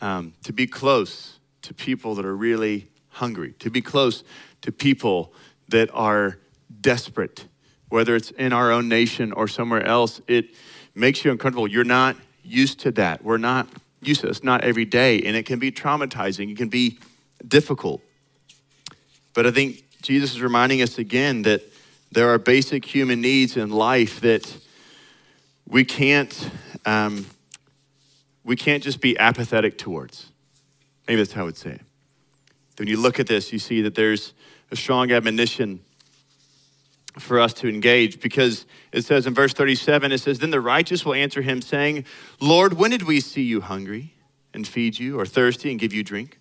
[0.02, 4.24] Um, to be close to people that are really hungry, to be close
[4.62, 5.34] to people
[5.69, 6.39] that are
[6.80, 7.45] desperate,
[7.89, 10.56] whether it's in our own nation or somewhere else, it
[10.95, 11.67] makes you uncomfortable.
[11.67, 13.24] You're not used to that.
[13.24, 13.67] We're not
[14.02, 16.97] used to this, not every day, and it can be traumatizing, it can be
[17.47, 18.02] difficult.
[19.34, 21.62] But I think Jesus is reminding us again that
[22.12, 24.58] there are basic human needs in life that
[25.67, 26.50] we can't
[26.86, 27.26] um,
[28.43, 30.32] we can't just be apathetic towards.
[31.08, 31.82] Maybe that's how I would say it.
[32.78, 34.34] When you look at this, you see that there's
[34.71, 35.82] a strong admonition
[37.19, 41.04] for us to engage because it says in verse 37 it says then the righteous
[41.04, 42.06] will answer him saying
[42.39, 44.13] lord when did we see you hungry
[44.54, 46.39] and feed you or thirsty and give you drink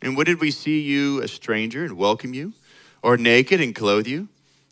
[0.00, 2.54] and when did we see you a stranger and welcome you
[3.02, 4.26] or naked and clothe you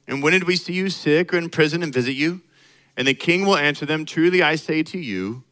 [0.06, 2.42] and when did we see you sick or in prison and visit you?
[2.96, 5.42] And the king will answer them Truly I say to you,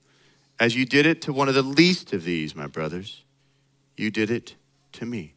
[0.60, 3.22] as you did it to one of the least of these, my brothers,
[3.96, 4.54] you did it
[4.92, 5.34] to me.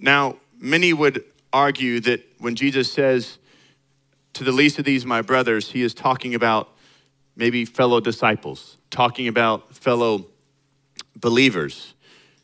[0.00, 3.38] Now, many would argue that when Jesus says,
[4.34, 6.68] to the least of these, my brothers, he is talking about
[7.36, 10.26] maybe fellow disciples, talking about fellow
[11.16, 11.94] believers.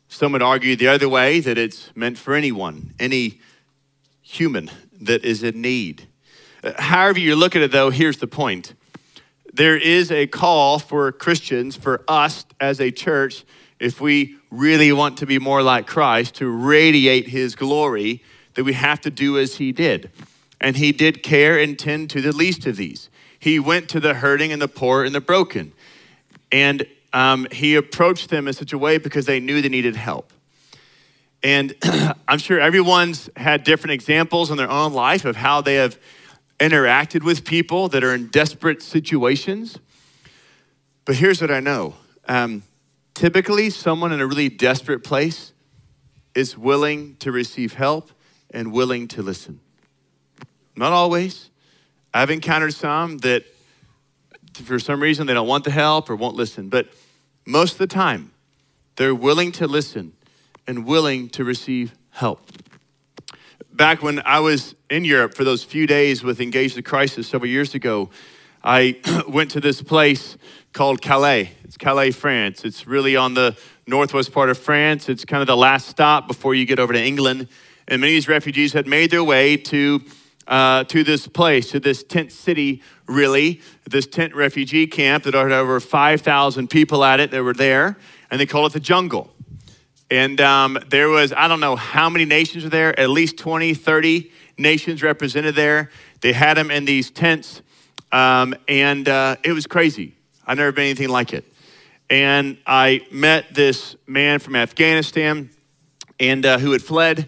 [0.07, 3.39] Some would argue the other way that it's meant for anyone, any
[4.33, 4.69] human
[5.01, 6.07] that is in need.
[6.63, 8.73] Uh, however, you look at it, though, here's the point
[9.53, 13.45] there is a call for Christians, for us as a church,
[13.79, 18.23] if we really want to be more like Christ, to radiate his glory,
[18.55, 20.09] that we have to do as he did.
[20.59, 23.09] And he did care and tend to the least of these.
[23.37, 25.73] He went to the hurting and the poor and the broken.
[26.51, 30.32] And um, he approached them in such a way because they knew they needed help.
[31.43, 31.75] And
[32.27, 35.99] I'm sure everyone's had different examples in their own life of how they have
[36.59, 39.77] interacted with people that are in desperate situations.
[41.05, 41.95] But here's what I know
[42.27, 42.63] um,
[43.13, 45.51] typically, someone in a really desperate place
[46.33, 48.11] is willing to receive help
[48.51, 49.59] and willing to listen.
[50.75, 51.49] Not always.
[52.13, 53.43] I've encountered some that,
[54.53, 56.69] for some reason, they don't want the help or won't listen.
[56.69, 56.87] But
[57.45, 58.31] most of the time,
[58.95, 60.13] they're willing to listen
[60.67, 62.41] and willing to receive help.
[63.71, 67.49] Back when I was in Europe for those few days with Engage the Crisis several
[67.49, 68.09] years ago,
[68.63, 68.97] I
[69.27, 70.37] went to this place
[70.73, 71.51] called Calais.
[71.63, 72.63] It's Calais, France.
[72.63, 75.09] It's really on the northwest part of France.
[75.09, 77.47] It's kind of the last stop before you get over to England.
[77.87, 80.01] And many of these refugees had made their way to,
[80.47, 85.51] uh, to this place, to this tent city, really, this tent refugee camp that had
[85.51, 87.97] over 5,000 people at it that were there.
[88.31, 89.32] And they call it the jungle.
[90.13, 93.73] And um, there was, I don't know how many nations were there, at least 20,
[93.73, 95.89] 30 nations represented there.
[96.21, 97.63] They had them in these tents,
[98.11, 100.13] um, and uh, it was crazy.
[100.45, 101.51] I've never been anything like it.
[102.11, 105.49] And I met this man from Afghanistan
[106.19, 107.27] and uh, who had fled.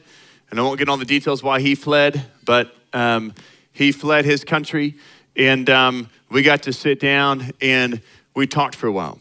[0.52, 3.34] And I won't get all the details why he fled, but um,
[3.74, 4.94] he fled his country.
[5.36, 8.00] And um, we got to sit down and
[8.36, 9.18] we talked for a while.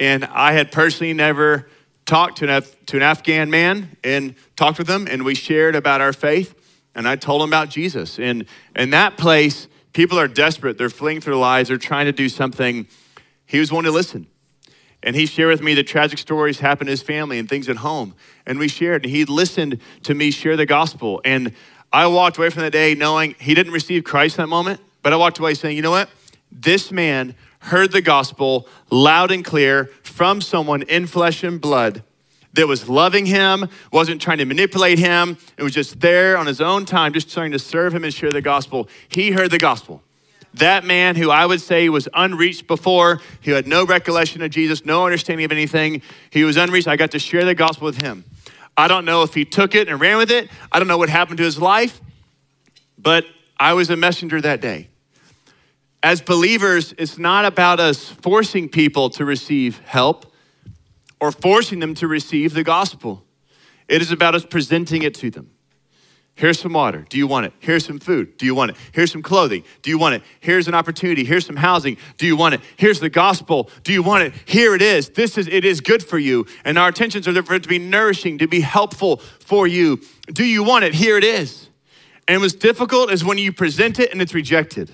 [0.00, 1.68] And I had personally never
[2.10, 5.76] talked to an, Af- to an Afghan man and talked with him, and we shared
[5.76, 6.56] about our faith.
[6.92, 8.18] And I told him about Jesus.
[8.18, 10.76] And in that place, people are desperate.
[10.76, 11.68] They're fleeing for their lives.
[11.68, 12.88] They're trying to do something.
[13.46, 14.26] He was willing to listen.
[15.04, 17.76] And he shared with me the tragic stories happened to his family and things at
[17.76, 18.16] home.
[18.44, 21.20] And we shared, and he listened to me share the gospel.
[21.24, 21.52] And
[21.92, 25.12] I walked away from that day knowing he didn't receive Christ in that moment, but
[25.12, 26.10] I walked away saying, you know what?
[26.50, 32.02] This man heard the gospel loud and clear from someone in flesh and blood
[32.54, 36.60] that was loving him, wasn't trying to manipulate him, it was just there on his
[36.60, 38.88] own time, just trying to serve him and share the gospel.
[39.08, 40.02] He heard the gospel.
[40.54, 44.84] That man who I would say was unreached before, who had no recollection of Jesus,
[44.84, 46.88] no understanding of anything, he was unreached.
[46.88, 48.24] I got to share the gospel with him.
[48.76, 50.50] I don't know if he took it and ran with it.
[50.72, 52.00] I don't know what happened to his life,
[52.98, 53.26] but
[53.58, 54.88] I was a messenger that day.
[56.02, 60.32] As believers, it's not about us forcing people to receive help
[61.20, 63.24] or forcing them to receive the gospel.
[63.86, 65.50] It is about us presenting it to them.
[66.36, 67.04] Here's some water.
[67.10, 67.52] Do you want it?
[67.58, 68.38] Here's some food.
[68.38, 68.78] Do you want it?
[68.92, 69.62] Here's some clothing.
[69.82, 70.22] Do you want it?
[70.40, 71.22] Here's an opportunity.
[71.22, 71.98] Here's some housing.
[72.16, 72.62] Do you want it?
[72.78, 73.68] Here's the gospel.
[73.82, 74.32] Do you want it?
[74.46, 75.10] Here it is.
[75.10, 76.46] This is it is good for you.
[76.64, 80.00] And our intentions are there for it to be nourishing, to be helpful for you.
[80.32, 80.94] Do you want it?
[80.94, 81.68] Here it is.
[82.26, 84.90] And what's difficult is when you present it and it's rejected.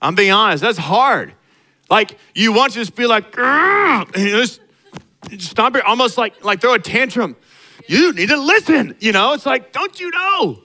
[0.00, 1.34] I'm being honest, that's hard.
[1.88, 4.60] Like you want to just be like, and just
[5.38, 7.36] stomp it, almost like like throw a tantrum.
[7.86, 8.96] You need to listen.
[9.00, 10.62] You know, it's like, don't you know?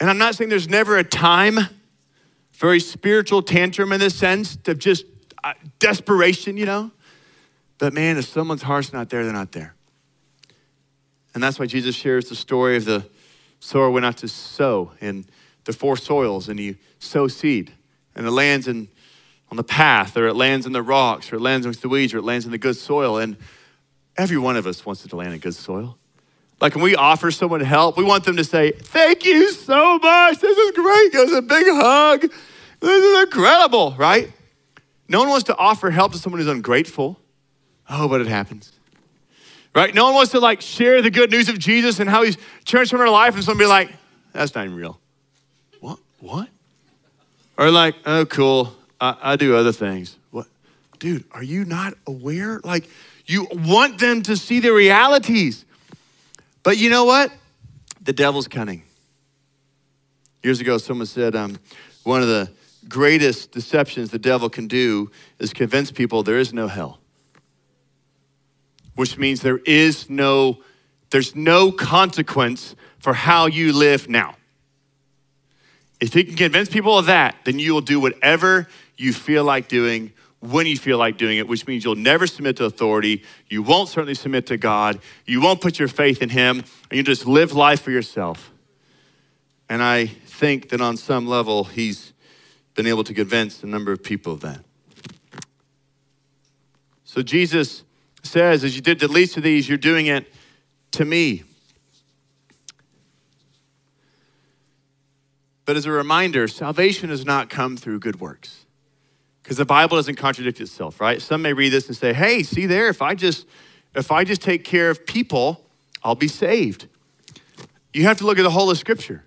[0.00, 1.58] And I'm not saying there's never a time
[2.50, 5.04] for a spiritual tantrum in this sense of just
[5.44, 6.90] uh, desperation, you know.
[7.78, 9.74] But man, if someone's heart's not there, they're not there.
[11.34, 13.06] And that's why Jesus shares the story of the
[13.60, 15.26] sower went out to sow in
[15.64, 17.72] the four soils, and you sow seed,
[18.14, 18.88] and it lands in
[19.50, 22.14] on the path, or it lands in the rocks, or it lands amongst the weeds,
[22.14, 23.18] or it lands in the good soil.
[23.18, 23.36] And
[24.16, 25.98] every one of us wants it to land in good soil.
[26.60, 30.38] Like when we offer someone help, we want them to say, Thank you so much.
[30.38, 31.12] This is great.
[31.12, 32.20] Give us a big hug.
[32.80, 34.32] This is incredible, right?
[35.08, 37.18] No one wants to offer help to someone who's ungrateful.
[37.88, 38.72] Oh, but it happens.
[39.74, 39.94] Right?
[39.94, 43.02] No one wants to like share the good news of Jesus and how he's transformed
[43.02, 43.90] our life and someone be like,
[44.32, 44.99] that's not even real.
[46.20, 46.48] What?
[47.56, 48.74] Or like, oh, cool.
[49.00, 50.16] I, I do other things.
[50.30, 50.46] What?
[50.98, 52.60] Dude, are you not aware?
[52.62, 52.88] Like,
[53.26, 55.64] you want them to see the realities.
[56.62, 57.32] But you know what?
[58.02, 58.82] The devil's cunning.
[60.42, 61.58] Years ago, someone said um,
[62.02, 62.50] one of the
[62.88, 66.98] greatest deceptions the devil can do is convince people there is no hell,
[68.94, 70.58] which means there is no,
[71.10, 74.34] there's no consequence for how you live now.
[76.00, 79.68] If he can convince people of that, then you will do whatever you feel like
[79.68, 83.22] doing when you feel like doing it, which means you'll never submit to authority.
[83.48, 84.98] You won't certainly submit to God.
[85.26, 88.50] You won't put your faith in Him, and you just live life for yourself.
[89.68, 92.14] And I think that on some level, He's
[92.74, 94.64] been able to convince a number of people of that.
[97.04, 97.82] So Jesus
[98.22, 100.32] says, as you did the least of these, you're doing it
[100.92, 101.44] to me.
[105.70, 108.66] But as a reminder, salvation has not come through good works.
[109.40, 111.22] Because the Bible doesn't contradict itself, right?
[111.22, 113.46] Some may read this and say, hey, see there, if I just
[113.94, 115.64] if I just take care of people,
[116.02, 116.88] I'll be saved.
[117.92, 119.22] You have to look at the whole of Scripture.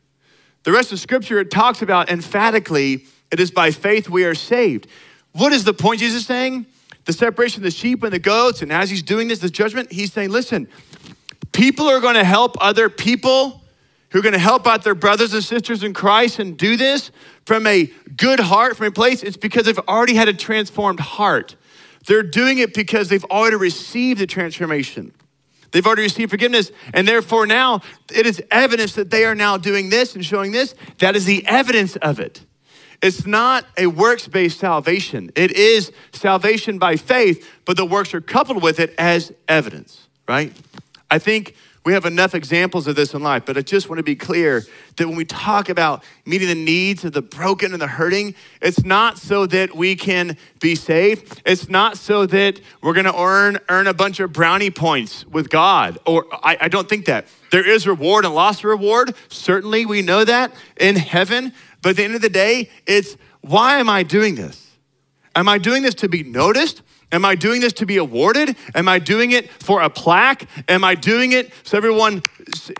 [0.63, 4.87] The rest of Scripture it talks about emphatically, it is by faith we are saved.
[5.31, 6.65] What is the point Jesus is saying?
[7.05, 9.93] The separation of the sheep and the goats, and as he's doing this, the judgment,
[9.93, 10.67] he's saying, listen,
[11.53, 13.62] people are going to help other people
[14.13, 17.09] who are going to help out their brothers and sisters in Christ and do this
[17.45, 21.55] from a good heart, from a place, it's because they've already had a transformed heart.
[22.05, 25.13] They're doing it because they've already received the transformation.
[25.71, 27.81] They've already received forgiveness, and therefore now
[28.13, 30.75] it is evidence that they are now doing this and showing this.
[30.99, 32.45] That is the evidence of it.
[33.01, 38.21] It's not a works based salvation, it is salvation by faith, but the works are
[38.21, 40.53] coupled with it as evidence, right?
[41.09, 41.55] I think
[41.85, 44.63] we have enough examples of this in life, but I just want to be clear
[44.95, 48.85] that when we talk about meeting the needs of the broken and the hurting, it's
[48.85, 51.41] not so that we can be saved.
[51.45, 55.49] It's not so that we're going to earn earn a bunch of brownie points with
[55.49, 55.97] God.
[56.05, 57.27] Or I, I don't think that.
[57.51, 59.13] There is reward and loss of reward.
[59.27, 61.53] Certainly, we know that in heaven.
[61.81, 64.71] But at the end of the day, it's why am I doing this?
[65.35, 66.81] Am I doing this to be noticed?
[67.13, 68.57] Am I doing this to be awarded?
[68.73, 70.49] Am I doing it for a plaque?
[70.67, 72.23] Am I doing it so everyone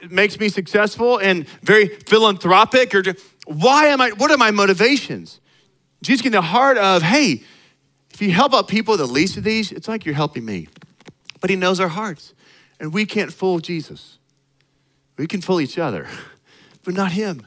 [0.10, 2.96] makes me successful and very philanthropic?
[2.96, 3.04] Or
[3.46, 5.40] why am I, what are my motivations?
[6.02, 7.44] Jesus getting the heart of, hey,
[8.12, 10.68] if you help out people, the least of these, it's like you're helping me.
[11.40, 12.34] But he knows our hearts.
[12.80, 14.18] And we can't fool Jesus.
[15.16, 16.08] We can fool each other,
[16.84, 17.46] but not him.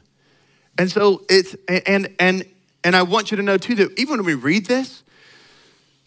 [0.78, 2.44] And so it's, and, and,
[2.84, 5.02] and I want you to know too that even when we read this,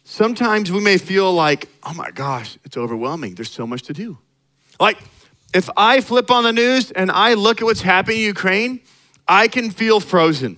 [0.10, 3.36] sometimes we may feel like, oh my gosh, it's overwhelming.
[3.36, 4.18] There's so much to do.
[4.80, 4.97] Like,
[5.53, 8.82] if I flip on the news and I look at what's happening in Ukraine,
[9.28, 10.57] I can feel frozen.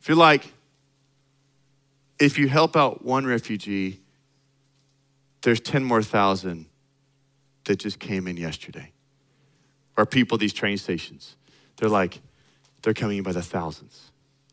[0.00, 0.52] Feel like
[2.20, 4.00] if you help out one refugee,
[5.42, 6.66] there's 10 more thousand
[7.64, 8.92] that just came in yesterday.
[9.96, 11.36] Or people these train stations.
[11.76, 12.20] They're like,
[12.82, 14.10] they're coming in by the thousands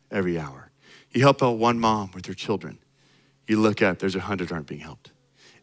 [0.10, 0.72] every hour.
[1.12, 2.80] You help out one mom with her children.
[3.50, 5.12] You look up, there's a hundred aren't being helped.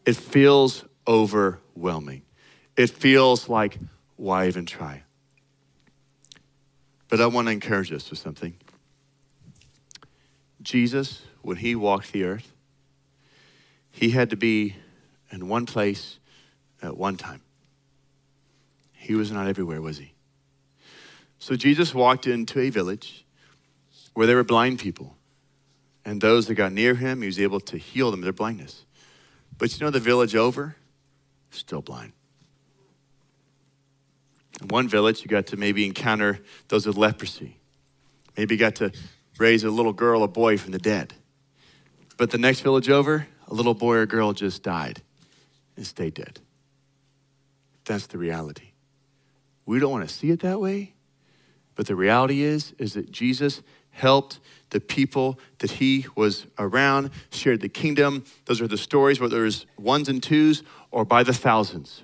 [0.04, 2.22] It feels overwhelming.
[2.76, 3.78] It feels like,
[4.16, 5.04] why even try?
[7.08, 8.56] But I want to encourage us with something.
[10.60, 12.52] Jesus, when he walked the earth,
[13.92, 14.74] he had to be
[15.30, 16.18] in one place
[16.82, 17.42] at one time.
[18.94, 20.12] He was not everywhere, was he?
[21.38, 23.24] So Jesus walked into a village
[24.14, 25.15] where there were blind people.
[26.06, 28.84] And those that got near him, he was able to heal them of their blindness.
[29.58, 30.76] But you know, the village over,
[31.50, 32.12] still blind.
[34.62, 36.38] In one village, you got to maybe encounter
[36.68, 37.56] those with leprosy.
[38.36, 38.92] Maybe you got to
[39.36, 41.12] raise a little girl or boy from the dead.
[42.16, 45.02] But the next village over, a little boy or girl just died
[45.76, 46.38] and stayed dead.
[47.84, 48.70] That's the reality.
[49.66, 50.94] We don't want to see it that way,
[51.74, 54.38] but the reality is is that Jesus helped
[54.70, 58.24] the people that he was around, shared the kingdom.
[58.46, 62.02] Those are the stories, whether it was ones and twos or by the thousands.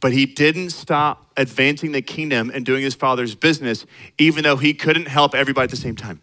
[0.00, 3.86] But he didn't stop advancing the kingdom and doing his father's business,
[4.18, 6.20] even though he couldn't help everybody at the same time.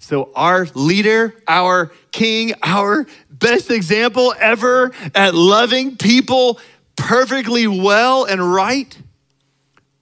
[0.00, 6.60] So, our leader, our king, our best example ever at loving people
[6.96, 8.98] perfectly well and right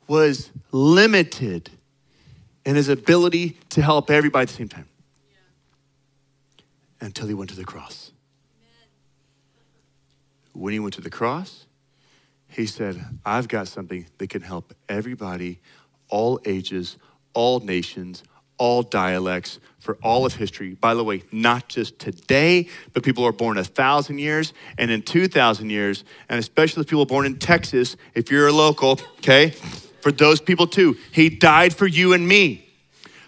[0.08, 1.70] was limited
[2.64, 4.88] in his ability to help everybody at the same time
[5.30, 7.06] yeah.
[7.06, 8.12] until he went to the cross.
[8.56, 10.62] Amen.
[10.62, 11.66] When he went to the cross,
[12.48, 15.60] he said, I've got something that can help everybody,
[16.08, 16.98] all ages,
[17.32, 18.22] all nations,
[18.58, 20.74] all dialects, for all of history.
[20.74, 25.02] By the way, not just today, but people are born a thousand years and in
[25.02, 29.54] 2,000 years, and especially the people born in Texas, if you're a local, okay?
[30.02, 30.96] For those people too.
[31.12, 32.68] He died for you and me.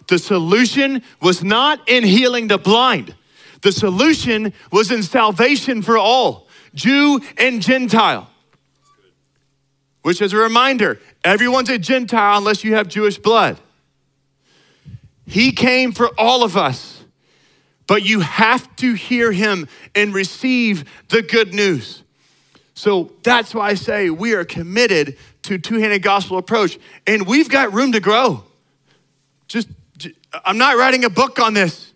[0.08, 3.14] The solution was not in healing the blind,
[3.62, 8.28] the solution was in salvation for all, Jew and Gentile.
[10.02, 13.58] Which is a reminder everyone's a Gentile unless you have Jewish blood.
[15.26, 17.02] He came for all of us,
[17.86, 22.02] but you have to hear him and receive the good news.
[22.74, 27.72] So that's why I say we are committed to two-handed gospel approach and we've got
[27.72, 28.44] room to grow.
[29.48, 29.68] Just
[30.44, 31.92] I'm not writing a book on this.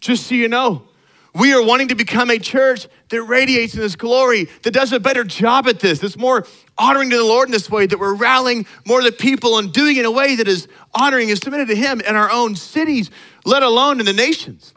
[0.00, 0.86] Just so you know.
[1.34, 5.00] We are wanting to become a church that radiates in this glory, that does a
[5.00, 6.46] better job at this, that's more
[6.78, 9.70] honoring to the Lord in this way, that we're rallying more of the people and
[9.70, 12.56] doing it in a way that is honoring and submitted to Him in our own
[12.56, 13.10] cities,
[13.44, 14.72] let alone in the nations.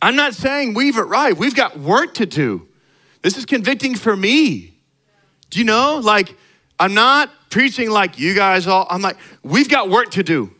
[0.00, 2.68] I'm not saying we've arrived, we've got work to do.
[3.20, 4.80] This is convicting for me.
[5.50, 6.00] Do you know?
[6.02, 6.34] Like,
[6.78, 10.52] I'm not preaching like you guys all, I'm like, we've got work to do,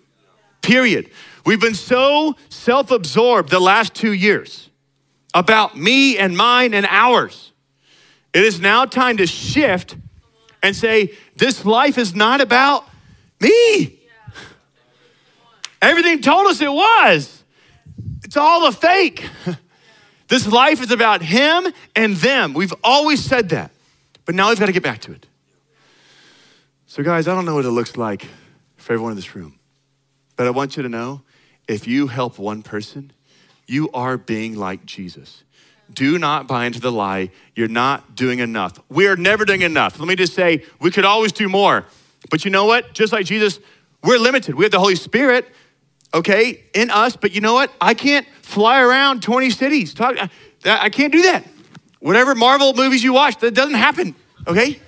[0.62, 1.10] period.
[1.44, 4.70] We've been so self absorbed the last two years
[5.34, 7.52] about me and mine and ours.
[8.32, 9.96] It is now time to shift
[10.62, 12.88] and say, this life is not about
[13.40, 14.00] me.
[15.80, 17.42] Everything told us it was.
[18.24, 19.28] It's all a fake.
[20.28, 22.52] This life is about him and them.
[22.52, 23.70] We've always said that.
[24.24, 25.26] But now we've got to get back to it.
[26.96, 28.26] So, guys, I don't know what it looks like
[28.78, 29.58] for everyone in this room.
[30.34, 31.20] But I want you to know
[31.68, 33.12] if you help one person,
[33.66, 35.44] you are being like Jesus.
[35.92, 37.32] Do not buy into the lie.
[37.54, 38.80] You're not doing enough.
[38.88, 39.98] We are never doing enough.
[39.98, 41.84] Let me just say, we could always do more.
[42.30, 42.94] But you know what?
[42.94, 43.60] Just like Jesus,
[44.02, 44.54] we're limited.
[44.54, 45.46] We have the Holy Spirit,
[46.14, 47.14] okay, in us.
[47.14, 47.70] But you know what?
[47.78, 49.92] I can't fly around 20 cities.
[49.92, 50.16] Talk,
[50.64, 51.46] I can't do that.
[52.00, 54.14] Whatever Marvel movies you watch, that doesn't happen,
[54.46, 54.80] okay?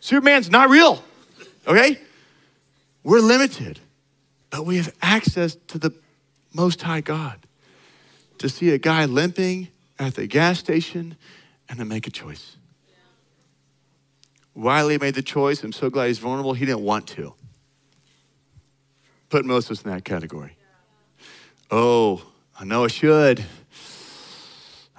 [0.00, 1.02] Superman's not real,
[1.66, 1.98] okay?
[3.02, 3.80] We're limited,
[4.50, 5.92] but we have access to the
[6.54, 7.38] Most High God
[8.38, 9.68] to see a guy limping
[9.98, 11.16] at the gas station
[11.68, 12.56] and to make a choice.
[14.54, 15.62] Wiley made the choice.
[15.62, 16.52] I'm so glad he's vulnerable.
[16.52, 17.34] He didn't want to.
[19.28, 20.56] Put most of us in that category.
[21.70, 22.22] Oh,
[22.58, 23.44] I know I should.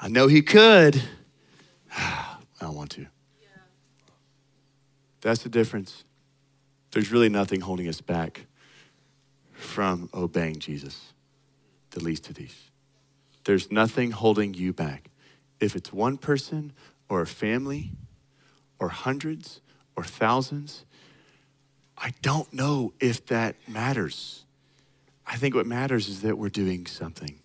[0.01, 1.01] I know he could.
[1.97, 3.07] I don't want to.
[5.21, 6.03] That's the difference.
[6.91, 8.45] There's really nothing holding us back
[9.53, 11.13] from obeying Jesus,
[11.91, 12.55] the least of these.
[13.43, 15.09] There's nothing holding you back.
[15.59, 16.71] If it's one person
[17.09, 17.91] or a family
[18.79, 19.61] or hundreds
[19.95, 20.85] or thousands,
[21.97, 24.45] I don't know if that matters.
[25.27, 27.39] I think what matters is that we're doing something.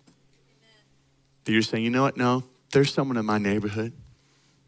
[1.43, 2.17] That you're saying, you know what?
[2.17, 3.93] No, there's someone in my neighborhood.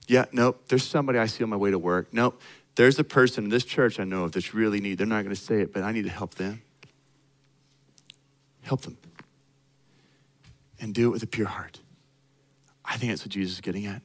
[0.08, 0.64] Yeah, nope.
[0.68, 2.14] There's somebody I see on my way to work.
[2.14, 2.42] Nope.
[2.78, 5.00] There's a person in this church I know of that's really need.
[5.00, 6.62] They're not going to say it, but I need to help them.
[8.62, 8.98] Help them.
[10.80, 11.80] And do it with a pure heart.
[12.86, 14.04] I think that's what Jesus is getting at.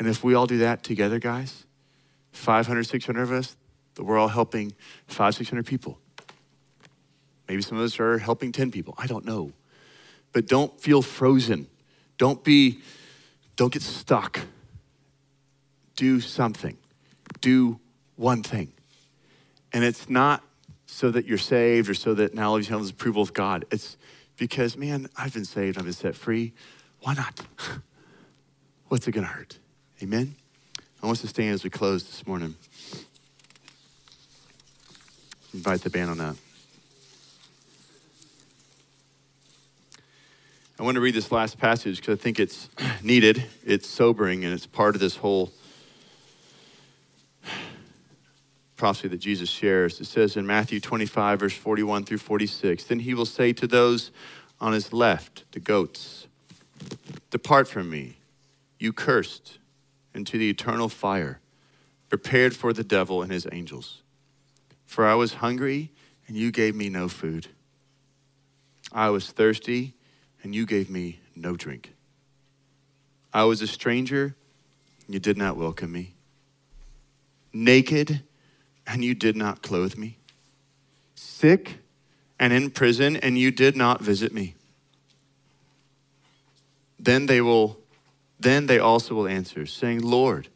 [0.00, 1.64] And if we all do that together, guys,
[2.32, 3.56] 500, 600 of us,
[3.94, 4.72] that we're all helping
[5.06, 5.96] five, 600 people.
[7.48, 8.96] Maybe some of us are helping 10 people.
[8.98, 9.52] I don't know.
[10.32, 11.68] But don't feel frozen.
[12.18, 12.80] Don't be,
[13.54, 14.40] don't get stuck.
[15.94, 16.76] Do something.
[17.40, 17.78] Do
[18.16, 18.72] one thing.
[19.72, 20.42] And it's not
[20.86, 23.64] so that you're saved or so that now all you have is approval of God.
[23.70, 23.96] It's
[24.36, 26.52] because, man, I've been saved, I've been set free.
[27.00, 27.40] Why not?
[28.88, 29.58] What's it going to hurt?
[30.02, 30.34] Amen?
[31.02, 32.54] I want us to stand as we close this morning.
[35.54, 36.36] Invite the band on up.
[40.78, 42.68] I want to read this last passage because I think it's
[43.02, 45.52] needed, it's sobering, and it's part of this whole
[48.82, 50.00] prophecy that Jesus shares.
[50.00, 54.10] It says in Matthew 25, verse 41 through 46 Then he will say to those
[54.60, 56.26] on his left, the goats,
[57.30, 58.16] Depart from me,
[58.80, 59.58] you cursed,
[60.14, 61.38] into the eternal fire,
[62.08, 64.02] prepared for the devil and his angels.
[64.84, 65.92] For I was hungry,
[66.26, 67.46] and you gave me no food.
[68.90, 69.94] I was thirsty,
[70.42, 71.92] and you gave me no drink.
[73.32, 74.34] I was a stranger,
[75.06, 76.14] and you did not welcome me.
[77.52, 78.24] Naked,
[78.86, 80.18] and you did not clothe me.
[81.14, 81.78] Sick
[82.38, 84.54] and in prison, and you did not visit me.
[86.98, 87.78] Then they will
[88.40, 90.48] then they also will answer, saying, Lord,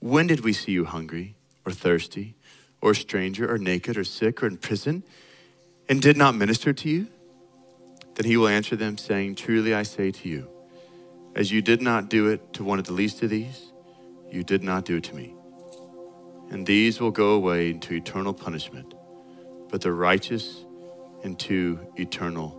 [0.00, 2.34] when did we see you hungry or thirsty
[2.80, 5.04] or stranger or naked or sick or in prison
[5.88, 7.06] and did not minister to you?
[8.16, 10.48] Then he will answer them, saying, Truly I say to you,
[11.36, 13.70] as you did not do it to one of the least of these,
[14.32, 15.34] you did not do it to me
[16.50, 18.94] and these will go away into eternal punishment,
[19.70, 20.64] but the righteous
[21.22, 22.56] into eternal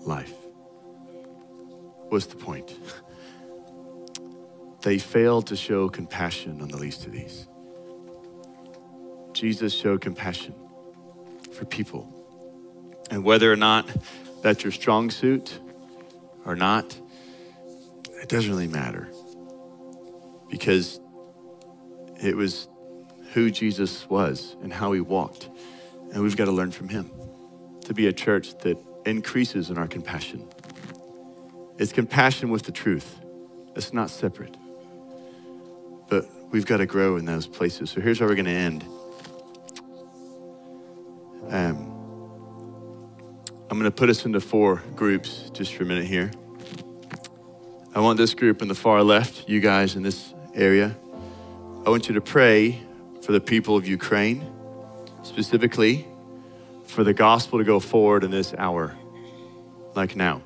[0.00, 0.34] life.
[2.08, 2.76] What's the point?
[4.82, 7.46] they failed to show compassion on the least of these.
[9.32, 10.54] Jesus showed compassion
[11.52, 12.14] for people.
[13.10, 13.88] And whether or not
[14.42, 15.58] that's your strong suit
[16.44, 16.98] or not,
[18.22, 19.08] it doesn't really matter.
[20.50, 21.00] Because
[22.20, 22.68] it was
[23.32, 25.48] who Jesus was and how he walked.
[26.12, 27.10] And we've got to learn from him
[27.82, 30.46] to be a church that increases in our compassion.
[31.78, 33.18] It's compassion with the truth,
[33.76, 34.56] it's not separate.
[36.08, 37.90] But we've got to grow in those places.
[37.90, 38.84] So here's how we're going to end.
[41.50, 41.94] Um,
[43.70, 46.30] I'm going to put us into four groups just for a minute here.
[47.94, 50.96] I want this group in the far left, you guys in this area.
[51.84, 52.82] I want you to pray
[53.28, 54.42] for the people of Ukraine,
[55.22, 56.08] specifically
[56.86, 58.96] for the gospel to go forward in this hour,
[59.94, 60.40] like now.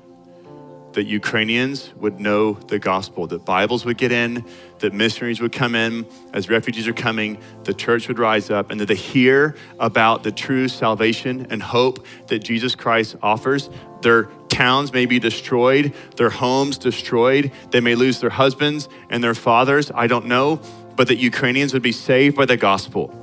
[0.91, 4.43] That Ukrainians would know the gospel, that Bibles would get in,
[4.79, 8.81] that missionaries would come in as refugees are coming, the church would rise up, and
[8.81, 13.69] that they hear about the true salvation and hope that Jesus Christ offers.
[14.01, 19.35] Their towns may be destroyed, their homes destroyed, they may lose their husbands and their
[19.35, 19.89] fathers.
[19.95, 20.59] I don't know
[20.95, 23.13] but that Ukrainians would be saved by the gospel,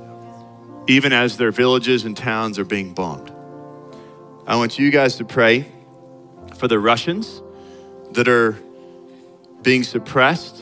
[0.87, 3.31] even as their villages and towns are being bombed.
[4.45, 5.71] I want you guys to pray
[6.57, 7.41] for the Russians
[8.11, 8.57] that are
[9.61, 10.61] being suppressed.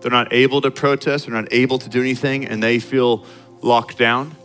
[0.00, 3.24] They're not able to protest, they're not able to do anything, and they feel
[3.60, 4.36] locked down.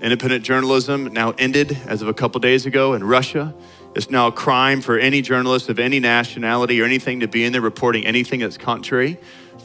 [0.00, 3.54] Independent journalism now ended as of a couple days ago in Russia.
[3.94, 7.52] It's now a crime for any journalist of any nationality or anything to be in
[7.52, 9.18] there reporting anything that's contrary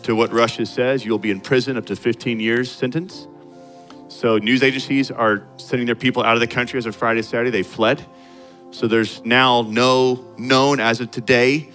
[0.03, 1.05] to what Russia says.
[1.05, 3.27] You'll be in prison up to 15 years sentence.
[4.07, 7.49] So news agencies are sending their people out of the country as of Friday, Saturday.
[7.49, 8.05] They fled.
[8.71, 11.69] So there's now no known as of today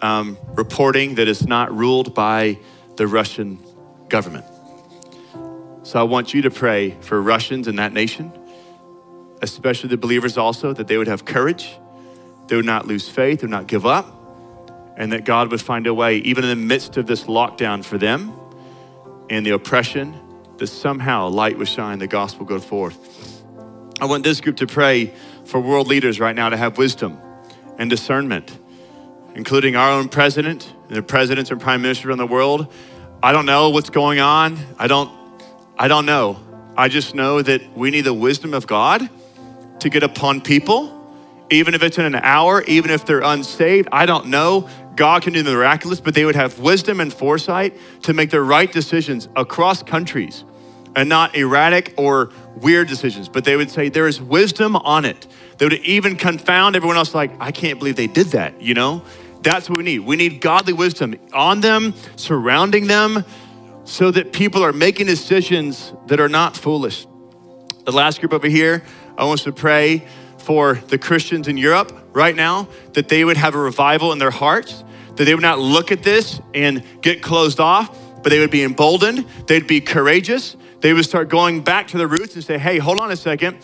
[0.00, 2.58] um, reporting that it's not ruled by
[2.96, 3.58] the Russian
[4.08, 4.44] government.
[5.82, 8.32] So I want you to pray for Russians in that nation,
[9.40, 11.78] especially the believers also, that they would have courage,
[12.46, 14.17] they would not lose faith, they would not give up,
[14.98, 17.96] and that God would find a way, even in the midst of this lockdown for
[17.96, 18.32] them
[19.30, 20.14] and the oppression,
[20.58, 23.42] that somehow light would shine, the gospel go forth.
[24.00, 27.18] I want this group to pray for world leaders right now to have wisdom
[27.78, 28.58] and discernment,
[29.36, 32.72] including our own president and the presidents and prime ministers around the world.
[33.22, 34.58] I don't know what's going on.
[34.78, 35.10] I don't,
[35.78, 36.40] I don't know.
[36.76, 39.08] I just know that we need the wisdom of God
[39.78, 40.94] to get upon people,
[41.50, 43.88] even if it's in an hour, even if they're unsaved.
[43.92, 44.68] I don't know.
[44.98, 48.42] God can do the miraculous, but they would have wisdom and foresight to make the
[48.42, 50.42] right decisions across countries
[50.96, 55.28] and not erratic or weird decisions, but they would say there is wisdom on it.
[55.58, 59.04] They would even confound everyone else, like, I can't believe they did that, you know?
[59.40, 60.00] That's what we need.
[60.00, 63.24] We need godly wisdom on them, surrounding them,
[63.84, 67.06] so that people are making decisions that are not foolish.
[67.84, 68.82] The last group over here,
[69.16, 73.36] I want us to pray for the Christians in Europe right now that they would
[73.36, 74.82] have a revival in their hearts,
[75.18, 78.62] that they would not look at this and get closed off, but they would be
[78.62, 82.78] emboldened, they'd be courageous, they would start going back to the roots and say, hey,
[82.78, 83.58] hold on a second.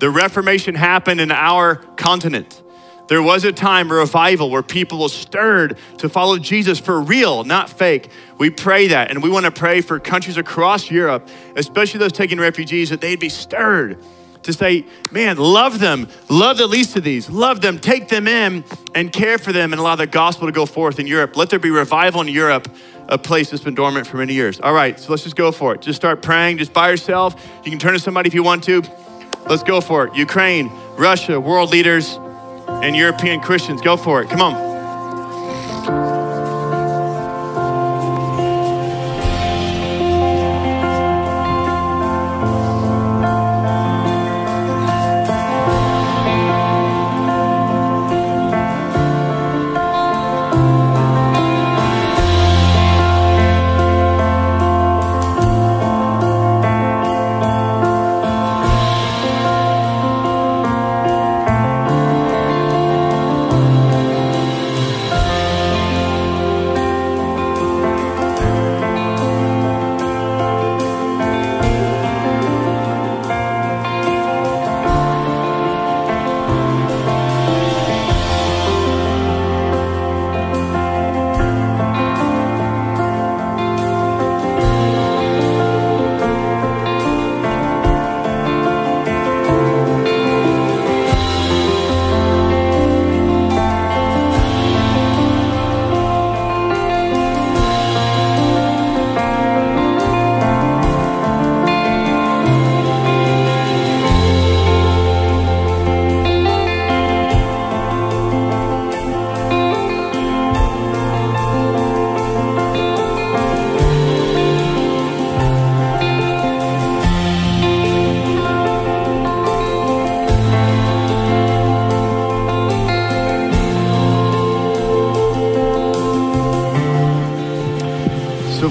[0.00, 2.60] The Reformation happened in our continent.
[3.08, 7.44] There was a time, a revival, where people were stirred to follow Jesus for real,
[7.44, 8.10] not fake.
[8.36, 12.38] We pray that, and we want to pray for countries across Europe, especially those taking
[12.38, 14.02] refugees, that they'd be stirred
[14.46, 18.64] to say, man, love them, love the least of these, love them, take them in
[18.94, 21.36] and care for them and allow the gospel to go forth in Europe.
[21.36, 22.68] Let there be revival in Europe,
[23.08, 24.60] a place that's been dormant for many years.
[24.60, 25.82] All right, so let's just go for it.
[25.82, 27.34] Just start praying, just by yourself.
[27.64, 28.82] You can turn to somebody if you want to.
[29.48, 30.14] Let's go for it.
[30.16, 32.18] Ukraine, Russia, world leaders,
[32.68, 33.80] and European Christians.
[33.80, 34.28] Go for it.
[34.28, 36.15] Come on.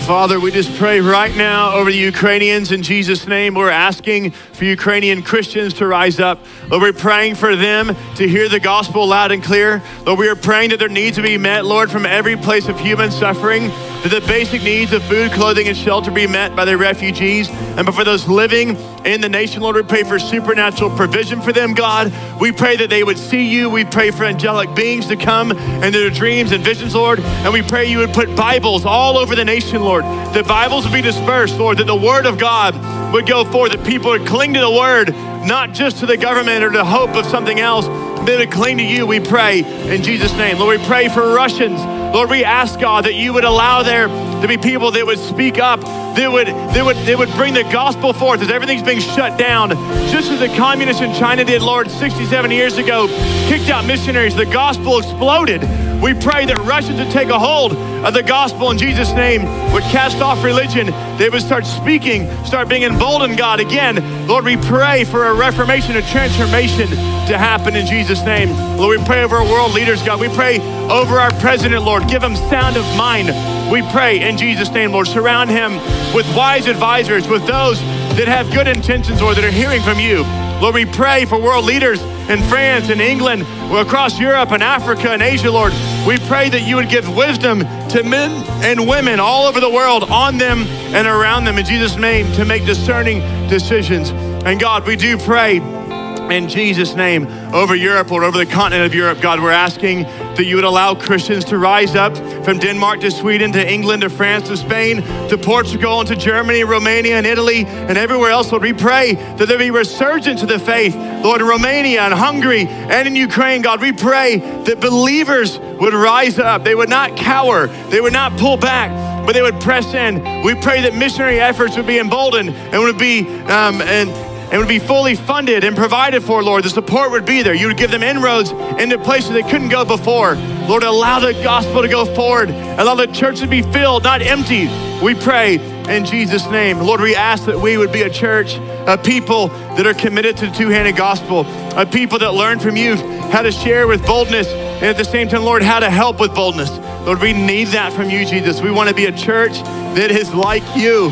[0.05, 3.55] Father, we just pray right now over the Ukrainians in Jesus' name.
[3.55, 6.37] We're asking for Ukrainian Christians to rise up.
[6.69, 9.81] Lord, we're praying for them to hear the gospel loud and clear.
[10.05, 12.79] Lord, we are praying that their needs will be met, Lord, from every place of
[12.79, 13.69] human suffering,
[14.03, 17.49] that the basic needs of food, clothing, and shelter be met by the refugees.
[17.49, 21.73] And for those living in the nation, Lord, we pray for supernatural provision for them,
[21.73, 22.11] God.
[22.39, 23.69] We pray that they would see you.
[23.69, 27.19] We pray for angelic beings to come and their dreams and visions, Lord.
[27.19, 30.03] And we pray you would put Bibles all over the nation, Lord.
[30.33, 32.73] The Bibles would be dispersed, Lord, that the word of God
[33.13, 35.11] would go forth, that people would cling to the word,
[35.45, 37.85] not just to the government or the hope of something else,
[38.25, 39.59] they would cling to you, we pray
[39.93, 40.57] in Jesus' name.
[40.57, 41.79] Lord, we pray for Russians.
[42.15, 44.07] Lord, we ask God that you would allow there
[44.47, 47.63] to be people that would speak up, that would, that would, that would bring the
[47.63, 49.69] gospel forth as everything's being shut down.
[50.11, 53.07] Just as the communists in China did, Lord, 67 years ago,
[53.47, 55.61] kicked out missionaries, the gospel exploded.
[56.01, 59.43] We pray that Russians would take a hold of the gospel in Jesus' name,
[59.73, 60.87] would cast off religion.
[61.17, 63.59] They would start speaking, start being emboldened, God.
[63.59, 68.49] Again, Lord, we pray for a reformation, a transformation to happen in Jesus' name.
[68.77, 70.19] Lord, we pray over our world leaders, God.
[70.19, 72.07] We pray over our president, Lord.
[72.07, 73.29] Give him sound of mind.
[73.71, 75.07] We pray in Jesus' name, Lord.
[75.07, 75.73] Surround him
[76.13, 77.79] with wise advisors, with those
[78.17, 80.23] that have good intentions or that are hearing from you.
[80.61, 85.21] Lord, we pray for world leaders in France and England, across Europe and Africa and
[85.21, 85.73] Asia, Lord.
[86.07, 88.31] We pray that you would give wisdom to men
[88.63, 90.59] and women all over the world, on them
[90.95, 94.09] and around them, in Jesus' name, to make discerning decisions.
[94.45, 98.95] And God, we do pray in Jesus' name over Europe or over the continent of
[98.95, 99.21] Europe.
[99.21, 100.05] God, we're asking
[100.35, 104.09] that you would allow Christians to rise up from Denmark to Sweden to England to
[104.09, 108.51] France to Spain to Portugal and to Germany, Romania and Italy and everywhere else.
[108.51, 112.67] Lord, we pray that there be resurgence of the faith, Lord, in Romania and Hungary
[112.67, 113.81] and in Ukraine, God.
[113.81, 116.63] We pray that believers would rise up.
[116.63, 118.91] They would not cower, they would not pull back,
[119.25, 120.43] but they would press in.
[120.43, 124.67] We pray that missionary efforts would be emboldened and would be um, and and would
[124.67, 126.63] be fully funded and provided for, Lord.
[126.63, 127.53] The support would be there.
[127.53, 130.35] You would give them inroads into places they couldn't go before.
[130.67, 132.49] Lord, allow the gospel to go forward.
[132.49, 134.67] Allow the church to be filled, not empty.
[135.03, 135.55] We pray
[135.89, 136.79] in Jesus' name.
[136.79, 138.55] Lord, we ask that we would be a church,
[138.87, 141.45] a people that are committed to the two handed gospel,
[141.77, 145.27] a people that learn from you how to share with boldness, and at the same
[145.27, 146.71] time, Lord, how to help with boldness.
[147.05, 148.61] Lord, we need that from you, Jesus.
[148.61, 149.53] We want to be a church
[149.95, 151.09] that is like you,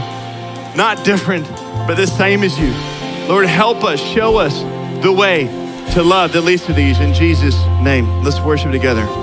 [0.76, 1.48] not different,
[1.88, 2.93] but the same as you.
[3.28, 4.60] Lord, help us, show us
[5.02, 5.46] the way
[5.94, 7.00] to love that leads to these.
[7.00, 9.23] In Jesus' name, let's worship together.